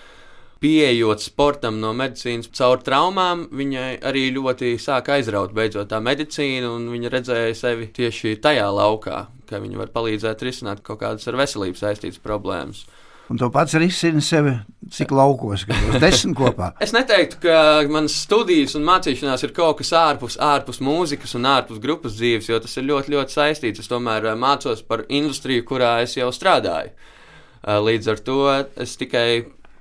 [0.62, 6.84] Pieejot sportam no medicīnas caur traumām, viņai arī ļoti sāka aizraut beidzot tā medicīna, un
[6.94, 11.82] viņa redzēja sevi tieši tajā laukā, ka viņa var palīdzēt risināt kaut kādas ar veselību
[11.82, 12.84] saistītas problēmas.
[13.32, 14.52] Un to pats risina sevi,
[14.92, 16.74] cik laukos, kad jūs desmit kopā.
[16.84, 17.54] Es neteiktu, ka
[17.88, 22.60] manas studijas un mācīšanās ir kaut kas ārpus, ārpus mūzikas un ārpus grupas dzīves, jo
[22.60, 23.86] tas ir ļoti, ļoti saistīts.
[23.86, 26.92] Es tomēr eh, mācos par industriju, kurā es jau strādāju.
[26.92, 28.40] Eh, Līdz ar to
[28.84, 29.28] es tikai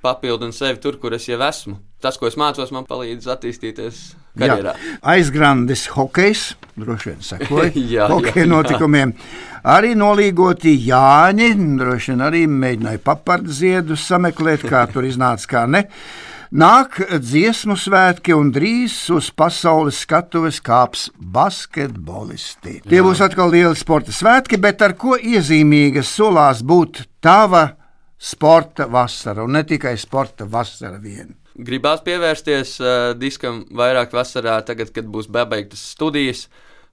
[0.04, 1.80] papildinu sevi tur, kur es jau esmu.
[2.00, 4.04] Tas, ko es mācos, man palīdz attīstīties
[4.38, 4.74] karjerā.
[4.76, 8.50] Jā, aizgrandis hokejs, droši vien sekoja Jā, hokeja jā, jā.
[8.54, 9.14] notikumiem.
[9.70, 15.84] Arī nolīgoti Jāņi, droši vien arī mēģināja papardu ziedus sameklēt, kā tur iznāca, kā ne.
[16.50, 22.80] Nāk dziesmu svētki, un drīz uz pasaules skatuves kāps basketbolisti.
[22.90, 27.68] Tie būs atkal lieli sporta svētki, bet ar ko iezīmīga solās būt tava
[28.18, 31.36] sporta vasara, un ne tikai sporta vasara vien.
[31.58, 36.44] Gribās pievērsties uh, diskam vairāk vasarā, tagad, kad būs beigtas studijas,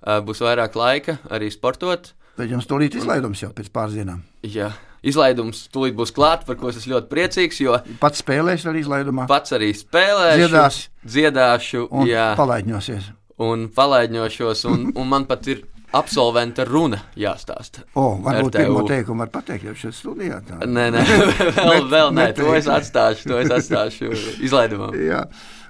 [0.01, 2.13] uh, būs vairāk laika arī sportot.
[2.37, 4.23] Bet jums tūlīt izlaidums jau pēc pāris dienām.
[4.45, 4.71] Jā,
[5.05, 9.27] izlaidums tūlīt būs klāts, par ko es ļoti priecīgs, jo Pats spēlēs arī izlaidumā.
[9.29, 10.81] pats arī spēlēšu, Dziedās.
[11.05, 13.11] dziedāšu, un jā, palaidņosies.
[13.39, 15.63] un palaidņošos, un, un man pat ir
[15.95, 17.83] absolventa runa jāstāsta.
[17.95, 18.63] O, varbūt RTU.
[18.63, 20.41] pirmo teikumu var pateikt jau šeit studijā.
[20.47, 20.59] Tā.
[20.65, 21.03] Nē, nē,
[21.59, 24.11] vēl, vēl nē, to es atstāšu, to es atstāšu
[24.43, 24.95] izlaidumam.
[25.11, 25.25] Jā.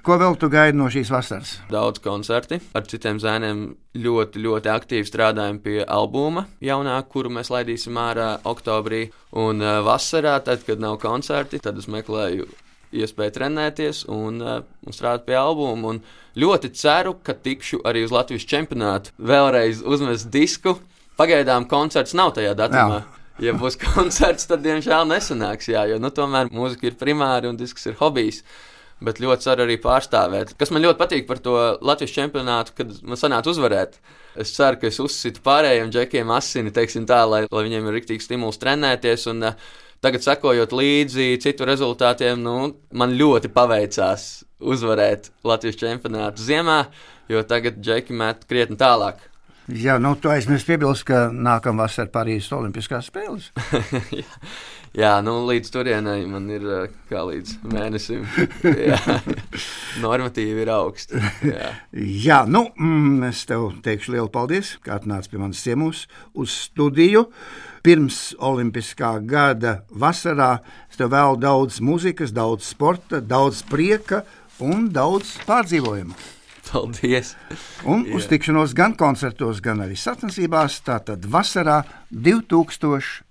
[0.06, 1.56] Ko vēl tu gaidi no šīs vasaras?
[1.68, 3.66] Daudz koncerti ar citiem zēniem.
[3.98, 9.08] Ļoti, ļoti aktīvi strādājam pie albuma jaunā, kuru mēs laidīsim ārā oktobrī.
[9.42, 12.46] Un uh, vasarā, tad, kad nav koncerti, tad es meklēju
[12.94, 15.94] iespēju trenēties un, uh, un strādāt pie albuma.
[15.94, 16.00] Un
[16.38, 19.14] ļoti ceru, ka tikšu arī uz Latvijas čempionātu.
[19.18, 20.78] Vēlreiz uzmest disku.
[21.18, 23.02] Pagaidām koncerts nav tajā datumā.
[23.42, 25.70] Ja būs koncerts, tad diemžēl nesanāks.
[25.70, 28.42] Jā, jo nu, tomēr mūzika ir primāra un disks ir hobijs.
[29.04, 30.56] Bet ļoti ceru arī pārstāvēt.
[30.58, 31.54] Kas man ļoti patīk par to
[31.86, 34.00] Latvijas čempionātu, kad man sanāca uzvarēt.
[34.38, 38.26] Es ceru, ka es uzsitu pārējiem džekiem asini, teiksim tā, lai, lai viņiem ir rīktīgs
[38.26, 39.28] stimuls trenēties.
[39.30, 39.70] Un, uh,
[40.04, 42.56] tagad, sekojot līdzi citu rezultātiem, nu,
[42.92, 44.28] man ļoti paveicās
[44.58, 46.84] uzvarēt Latvijas čempionātu ziemā,
[47.30, 49.22] jo tagad džeki met krietni tālāk.
[49.68, 53.50] Jā, nu, tu aizmirsti piebilst, ka nākamā vasarā Parīzes Olimpiskās spēles.
[54.96, 55.18] Jā.
[55.24, 58.24] Nu līdz turienei man ir uh, kā līdz mēnesim.
[58.64, 58.98] Jā,
[60.04, 61.20] normatīvi ir augsti.
[61.44, 61.72] Jā.
[61.92, 67.26] Jā, nu, mm, es tev teikšu lielu paldies, ka atnāci pie manas ciemos uz studiju.
[67.88, 70.60] Pirms Olimpiskā gada vasarā
[70.90, 74.28] es tev vēlu daudz muzikas, daudz sporta, daudz prieka
[74.60, 76.12] un daudz pārdzīvojumu.
[76.68, 77.32] Paldies!
[77.88, 81.80] Un uz tikšanos gan koncertos, gan arī sacensībās, tātad vasarā
[82.12, 83.24] 2023.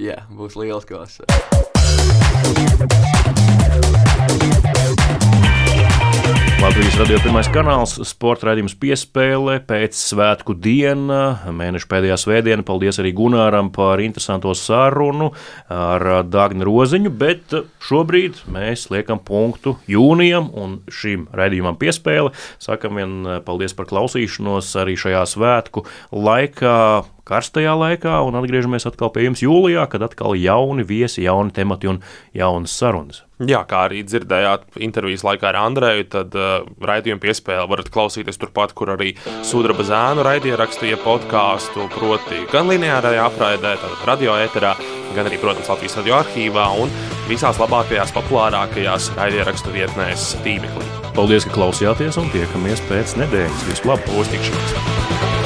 [0.00, 1.28] Jā, būs liels klases.
[6.56, 12.64] Latvijas radio pirmais kanāls, sporta raidījums piespēle pēc svētku diena, mēneša pēdējā svētdiena.
[12.66, 15.28] Paldies arī Gunāram par interesanto sarunu
[15.68, 17.52] ar Dāngnu Roziņu, bet
[17.84, 22.32] šobrīd mēs liekam punktu jūnijam un šim raidījumam piespēle.
[22.62, 25.84] Sakam vien paldies par klausīšanos arī šajā svētku
[26.16, 26.78] laikā
[27.26, 32.02] karstajā laikā, un atgriežamies atkal pie jums jūlijā, kad atkal jauni viesi, jauni temati un
[32.36, 33.22] jaunas sarunas.
[33.36, 38.72] Jā, kā arī dzirdējāt intervijas laikā ar Andreju, tad uh, raidījumu piespēli varat klausīties turpat,
[38.72, 39.10] kur arī
[39.44, 44.72] Sudraba zēnu raidīja rakstīja podkāstu, proti gan lineārajā apraidē, tad radio ēterā,
[45.12, 46.68] gan arī, protams, Latvijas radio arhīvā.
[46.80, 46.94] Un
[47.28, 50.88] visās labākajās, populārākajās raidierakstu vietnēs tīmeklī.
[51.16, 53.68] Paldies, ka klausījāties un tiekamies pēc nedēļas.
[53.68, 54.16] Vislabāk!
[54.22, 55.45] Uztikšanos!